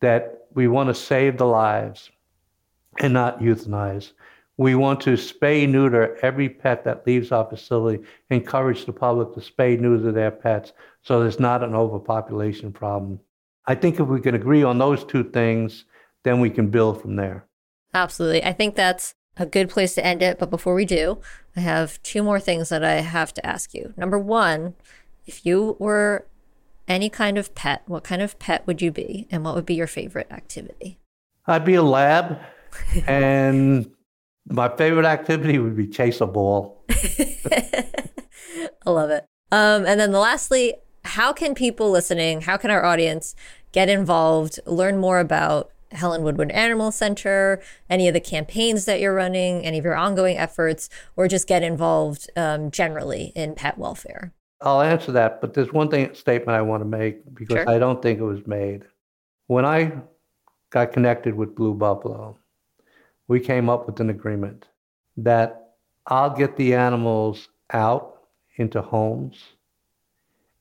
that 0.00 0.46
we 0.54 0.68
want 0.68 0.88
to 0.88 0.94
save 0.94 1.38
the 1.38 1.46
lives 1.46 2.10
and 2.98 3.12
not 3.12 3.40
euthanize. 3.40 4.12
We 4.58 4.74
want 4.74 5.02
to 5.02 5.12
spay 5.12 5.68
neuter 5.68 6.18
every 6.22 6.48
pet 6.48 6.84
that 6.84 7.06
leaves 7.06 7.30
our 7.30 7.44
facility, 7.44 8.02
encourage 8.30 8.86
the 8.86 8.92
public 8.92 9.34
to 9.34 9.40
spay 9.40 9.78
neuter 9.78 10.10
their 10.10 10.30
pets 10.30 10.72
so 11.02 11.20
there's 11.20 11.38
not 11.38 11.62
an 11.62 11.74
overpopulation 11.74 12.72
problem. 12.72 13.20
I 13.66 13.74
think 13.74 14.00
if 14.00 14.06
we 14.06 14.20
can 14.20 14.34
agree 14.34 14.62
on 14.62 14.78
those 14.78 15.04
two 15.04 15.24
things, 15.24 15.84
then 16.26 16.40
we 16.40 16.50
can 16.50 16.68
build 16.68 17.00
from 17.00 17.14
there. 17.14 17.46
Absolutely. 17.94 18.42
I 18.42 18.52
think 18.52 18.74
that's 18.74 19.14
a 19.36 19.46
good 19.46 19.70
place 19.70 19.94
to 19.94 20.04
end 20.04 20.22
it. 20.22 20.40
But 20.40 20.50
before 20.50 20.74
we 20.74 20.84
do, 20.84 21.20
I 21.54 21.60
have 21.60 22.02
two 22.02 22.22
more 22.22 22.40
things 22.40 22.68
that 22.68 22.84
I 22.84 22.94
have 22.94 23.32
to 23.34 23.46
ask 23.46 23.72
you. 23.72 23.94
Number 23.96 24.18
one, 24.18 24.74
if 25.24 25.46
you 25.46 25.76
were 25.78 26.26
any 26.88 27.08
kind 27.08 27.38
of 27.38 27.54
pet, 27.54 27.82
what 27.86 28.02
kind 28.02 28.22
of 28.22 28.38
pet 28.40 28.66
would 28.66 28.82
you 28.82 28.90
be? 28.90 29.28
And 29.30 29.44
what 29.44 29.54
would 29.54 29.66
be 29.66 29.74
your 29.74 29.86
favorite 29.86 30.26
activity? 30.32 30.98
I'd 31.46 31.64
be 31.64 31.74
a 31.74 31.82
lab. 31.82 32.40
and 33.06 33.88
my 34.48 34.68
favorite 34.76 35.06
activity 35.06 35.58
would 35.58 35.76
be 35.76 35.86
chase 35.86 36.20
a 36.20 36.26
ball. 36.26 36.82
I 36.90 38.90
love 38.90 39.10
it. 39.10 39.24
Um, 39.52 39.86
and 39.86 40.00
then 40.00 40.10
lastly, 40.10 40.74
how 41.04 41.32
can 41.32 41.54
people 41.54 41.92
listening, 41.92 42.40
how 42.40 42.56
can 42.56 42.72
our 42.72 42.84
audience 42.84 43.36
get 43.70 43.88
involved, 43.88 44.58
learn 44.66 44.98
more 44.98 45.20
about 45.20 45.70
Helen 45.92 46.22
Woodward 46.22 46.50
Animal 46.52 46.90
Center, 46.92 47.62
any 47.88 48.08
of 48.08 48.14
the 48.14 48.20
campaigns 48.20 48.84
that 48.84 49.00
you're 49.00 49.14
running, 49.14 49.64
any 49.64 49.78
of 49.78 49.84
your 49.84 49.96
ongoing 49.96 50.36
efforts, 50.36 50.88
or 51.16 51.28
just 51.28 51.46
get 51.46 51.62
involved 51.62 52.30
um, 52.36 52.70
generally 52.70 53.32
in 53.34 53.54
pet 53.54 53.78
welfare? 53.78 54.32
I'll 54.60 54.80
answer 54.80 55.12
that, 55.12 55.40
but 55.40 55.54
there's 55.54 55.72
one 55.72 55.90
thing 55.90 56.14
statement 56.14 56.56
I 56.56 56.62
want 56.62 56.80
to 56.80 56.88
make 56.88 57.34
because 57.34 57.56
sure. 57.56 57.68
I 57.68 57.78
don't 57.78 58.00
think 58.00 58.18
it 58.18 58.24
was 58.24 58.46
made. 58.46 58.84
When 59.48 59.64
I 59.64 59.92
got 60.70 60.92
connected 60.92 61.34
with 61.34 61.54
Blue 61.54 61.74
Buffalo, 61.74 62.38
we 63.28 63.40
came 63.40 63.68
up 63.68 63.86
with 63.86 64.00
an 64.00 64.10
agreement 64.10 64.66
that 65.16 65.74
I'll 66.06 66.30
get 66.30 66.56
the 66.56 66.74
animals 66.74 67.48
out 67.72 68.22
into 68.56 68.80
homes 68.80 69.42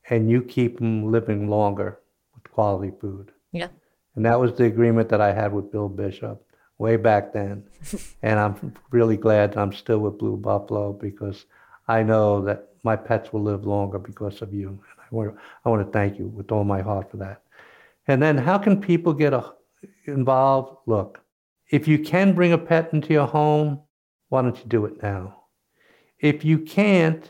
and 0.10 0.30
you 0.30 0.42
keep 0.42 0.78
them 0.78 1.12
living 1.12 1.50
longer 1.50 2.00
with 2.34 2.52
quality 2.52 2.92
food. 3.00 3.32
Yeah. 3.52 3.70
And 4.16 4.26
that 4.26 4.40
was 4.40 4.54
the 4.54 4.66
agreement 4.66 5.10
that 5.10 5.22
I 5.22 5.34
had 5.34 5.54
with 5.54 5.72
Bill 5.72 5.90
Bishop 5.90 6.42
way 6.78 6.98
back 6.98 7.34
then. 7.34 7.64
and 8.22 8.40
I'm 8.40 8.74
really 8.92 9.18
glad 9.18 9.58
I'm 9.58 9.74
still 9.74 10.00
with 10.00 10.18
Blue 10.18 10.38
Buffalo 10.38 10.94
because 10.94 11.46
I 11.88 12.04
know 12.04 12.44
that 12.46 12.70
my 12.84 12.96
pets 12.96 13.34
will 13.34 13.42
live 13.42 13.66
longer 13.66 14.00
because 14.00 14.42
of 14.42 14.54
you. 14.54 14.70
And 14.70 14.80
I 15.00 15.16
want 15.16 15.34
to, 15.34 15.42
I 15.66 15.70
want 15.70 15.86
to 15.86 15.92
thank 15.92 16.18
you 16.20 16.28
with 16.28 16.52
all 16.52 16.64
my 16.64 16.82
heart 16.82 17.12
for 17.12 17.18
that. 17.18 17.42
And 18.08 18.22
then 18.22 18.38
how 18.38 18.58
can 18.58 18.80
people 18.80 19.14
get 19.14 19.34
a, 19.34 19.54
involved? 20.06 20.78
Look, 20.86 21.22
if 21.70 21.88
you 21.88 22.00
can 22.00 22.34
bring 22.34 22.54
a 22.54 22.58
pet 22.58 22.94
into 22.94 23.14
your 23.14 23.28
home, 23.28 23.82
why 24.30 24.42
don't 24.42 24.58
you 24.58 24.66
do 24.68 24.86
it 24.86 25.02
now? 25.02 25.44
If 26.20 26.46
you 26.46 26.60
can't, 26.60 27.30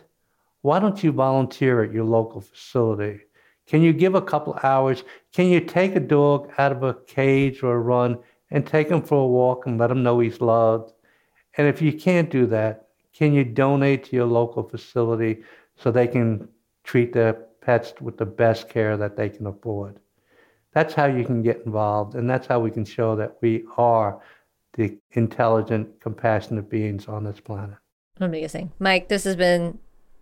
why 0.62 0.80
don't 0.80 1.04
you 1.04 1.12
volunteer 1.12 1.84
at 1.84 1.93
your 1.93 2.06
local 2.06 2.41
facility? 2.41 3.21
Can 3.67 3.82
you 3.82 3.93
give 3.93 4.15
a 4.15 4.21
couple 4.21 4.60
hours? 4.62 5.04
Can 5.36 5.50
you 5.50 5.60
take 5.60 5.98
a 5.98 6.00
dog 6.00 6.50
out 6.58 6.71
of 6.71 6.82
a 6.84 6.93
cage 6.93 7.62
or 7.62 7.76
a 7.76 7.80
run 7.80 8.17
and 8.52 8.65
take 8.65 8.88
him 8.88 9.02
for 9.02 9.26
a 9.26 9.28
walk 9.28 9.65
and 9.65 9.78
let 9.78 9.91
him 9.91 10.02
know 10.02 10.21
he's 10.21 10.39
loved? 10.39 10.93
And 11.58 11.67
if 11.67 11.82
you 11.82 11.91
can't 11.91 12.30
do 12.30 12.45
that, 12.45 12.88
can 13.13 13.34
you 13.34 13.43
donate 13.43 14.06
to 14.06 14.15
your 14.15 14.28
local 14.28 14.63
facility 14.63 15.43
so 15.76 15.91
they 15.91 16.08
can 16.08 16.48
treat 16.86 17.12
their 17.12 17.34
pets 17.34 17.95
with 18.00 18.15
the 18.15 18.26
best 18.26 18.69
care 18.69 18.95
that 18.95 19.17
they 19.17 19.28
can 19.28 19.45
afford? 19.48 20.00
That's 20.71 20.93
how 20.93 21.08
you 21.08 21.26
can 21.26 21.43
get 21.43 21.63
involved, 21.65 22.15
and 22.15 22.30
that's 22.30 22.48
how 22.48 22.62
we 22.62 22.71
can 22.71 22.86
show 22.86 23.17
that 23.17 23.36
we 23.41 23.65
are 23.76 24.21
the 24.76 24.98
intelligent, 25.12 26.00
compassionate 26.00 26.69
beings 26.69 27.10
on 27.10 27.26
this 27.26 27.41
planet. 27.41 27.76
Amazing. 28.21 28.71
Mike, 28.80 29.10
this 29.10 29.26
has 29.26 29.36
been 29.36 29.80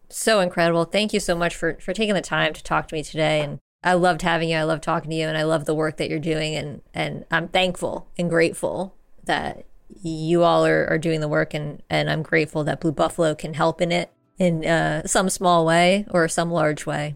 so 0.10 0.40
incredible. 0.40 0.86
Thank 0.86 1.14
you 1.14 1.20
so 1.20 1.36
much 1.36 1.56
for 1.56 1.78
for 1.80 1.94
taking 1.94 2.16
the 2.16 2.22
time 2.22 2.54
to 2.54 2.64
talk 2.64 2.88
to 2.88 2.96
me 2.96 3.04
today 3.04 3.42
and 3.42 3.60
I 3.84 3.94
loved 3.94 4.22
having 4.22 4.50
you. 4.50 4.58
I 4.58 4.64
love 4.64 4.82
talking 4.82 5.10
to 5.12 5.16
you 5.16 5.28
and 5.28 5.38
I 5.38 5.44
love 5.44 5.66
the 5.66 5.76
work 5.76 5.98
that 5.98 6.10
you're 6.10 6.20
doing 6.20 6.56
and 6.56 6.82
and 6.94 7.26
I'm 7.32 7.48
thankful 7.48 8.08
and 8.18 8.30
grateful 8.30 8.96
that 9.26 9.66
you 10.02 10.44
all 10.44 10.66
are, 10.66 10.88
are 10.90 10.98
doing 10.98 11.20
the 11.20 11.28
work 11.28 11.54
and 11.54 11.82
and 11.90 12.10
I'm 12.10 12.24
grateful 12.24 12.64
that 12.64 12.80
Blue 12.80 12.92
Buffalo 12.92 13.36
can 13.36 13.54
help 13.54 13.82
in 13.82 13.92
it 13.92 14.12
in 14.38 14.66
uh, 14.66 15.06
some 15.06 15.30
small 15.30 15.66
way 15.66 16.06
or 16.10 16.28
some 16.28 16.52
large 16.52 16.86
way. 16.86 17.16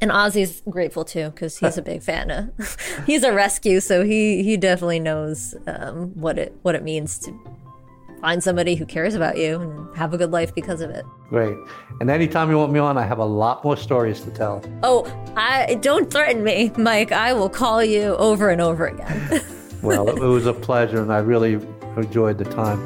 And 0.00 0.10
Ozzy's 0.10 0.62
grateful 0.68 1.04
too 1.04 1.30
because 1.30 1.58
he's 1.58 1.78
a 1.78 1.82
big 1.82 2.02
fan 2.02 2.30
of. 2.30 2.76
he's 3.06 3.22
a 3.22 3.32
rescue, 3.32 3.80
so 3.80 4.04
he 4.04 4.42
he 4.42 4.56
definitely 4.56 5.00
knows 5.00 5.54
um, 5.66 6.10
what 6.14 6.38
it 6.38 6.54
what 6.62 6.74
it 6.74 6.82
means 6.82 7.18
to 7.20 7.38
find 8.24 8.42
somebody 8.42 8.74
who 8.74 8.86
cares 8.86 9.14
about 9.14 9.36
you 9.36 9.60
and 9.60 9.94
have 9.94 10.14
a 10.14 10.16
good 10.16 10.30
life 10.30 10.54
because 10.54 10.80
of 10.80 10.88
it. 10.88 11.04
Great. 11.28 11.58
And 12.00 12.08
anytime 12.08 12.48
you 12.48 12.56
want 12.56 12.72
me 12.72 12.80
on, 12.80 12.96
I 12.96 13.02
have 13.02 13.18
a 13.18 13.24
lot 13.24 13.62
more 13.62 13.76
stories 13.76 14.22
to 14.22 14.30
tell. 14.30 14.64
Oh, 14.82 15.04
I 15.36 15.74
don't 15.82 16.10
threaten 16.10 16.42
me, 16.42 16.72
Mike. 16.78 17.12
I 17.12 17.34
will 17.34 17.50
call 17.50 17.84
you 17.84 18.16
over 18.16 18.48
and 18.48 18.62
over 18.62 18.86
again. 18.86 19.42
well, 19.82 20.08
it 20.08 20.26
was 20.26 20.46
a 20.46 20.54
pleasure, 20.54 21.02
and 21.02 21.12
I 21.12 21.18
really 21.18 21.60
enjoyed 21.98 22.38
the 22.38 22.46
time. 22.46 22.80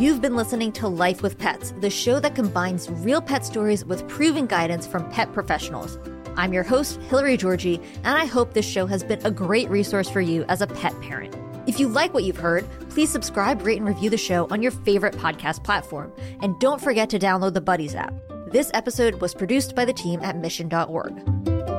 You've 0.00 0.22
been 0.22 0.34
listening 0.34 0.72
to 0.72 0.88
Life 0.88 1.20
with 1.20 1.36
Pets, 1.36 1.74
the 1.82 1.90
show 1.90 2.18
that 2.20 2.34
combines 2.34 2.88
real 2.88 3.20
pet 3.20 3.44
stories 3.44 3.84
with 3.84 4.08
proven 4.08 4.46
guidance 4.46 4.86
from 4.86 5.06
pet 5.10 5.34
professionals. 5.34 5.98
I'm 6.38 6.54
your 6.54 6.64
host, 6.64 6.98
Hillary 7.02 7.36
Georgie, 7.36 7.78
and 8.04 8.16
I 8.16 8.24
hope 8.24 8.54
this 8.54 8.66
show 8.66 8.86
has 8.86 9.04
been 9.04 9.20
a 9.26 9.30
great 9.30 9.68
resource 9.68 10.08
for 10.08 10.22
you 10.22 10.46
as 10.48 10.62
a 10.62 10.66
pet 10.66 10.98
parent. 11.02 11.36
If 11.66 11.80
you 11.80 11.88
like 11.88 12.14
what 12.14 12.24
you've 12.24 12.36
heard, 12.36 12.64
please 12.90 13.10
subscribe, 13.10 13.62
rate, 13.66 13.78
and 13.78 13.86
review 13.88 14.08
the 14.08 14.16
show 14.16 14.46
on 14.50 14.62
your 14.62 14.70
favorite 14.70 15.14
podcast 15.14 15.64
platform. 15.64 16.12
And 16.40 16.58
don't 16.60 16.80
forget 16.80 17.10
to 17.10 17.18
download 17.18 17.54
the 17.54 17.60
Buddies 17.60 17.94
app. 17.94 18.14
This 18.52 18.70
episode 18.72 19.20
was 19.20 19.34
produced 19.34 19.74
by 19.74 19.84
the 19.84 19.92
team 19.92 20.20
at 20.22 20.36
mission.org. 20.36 21.75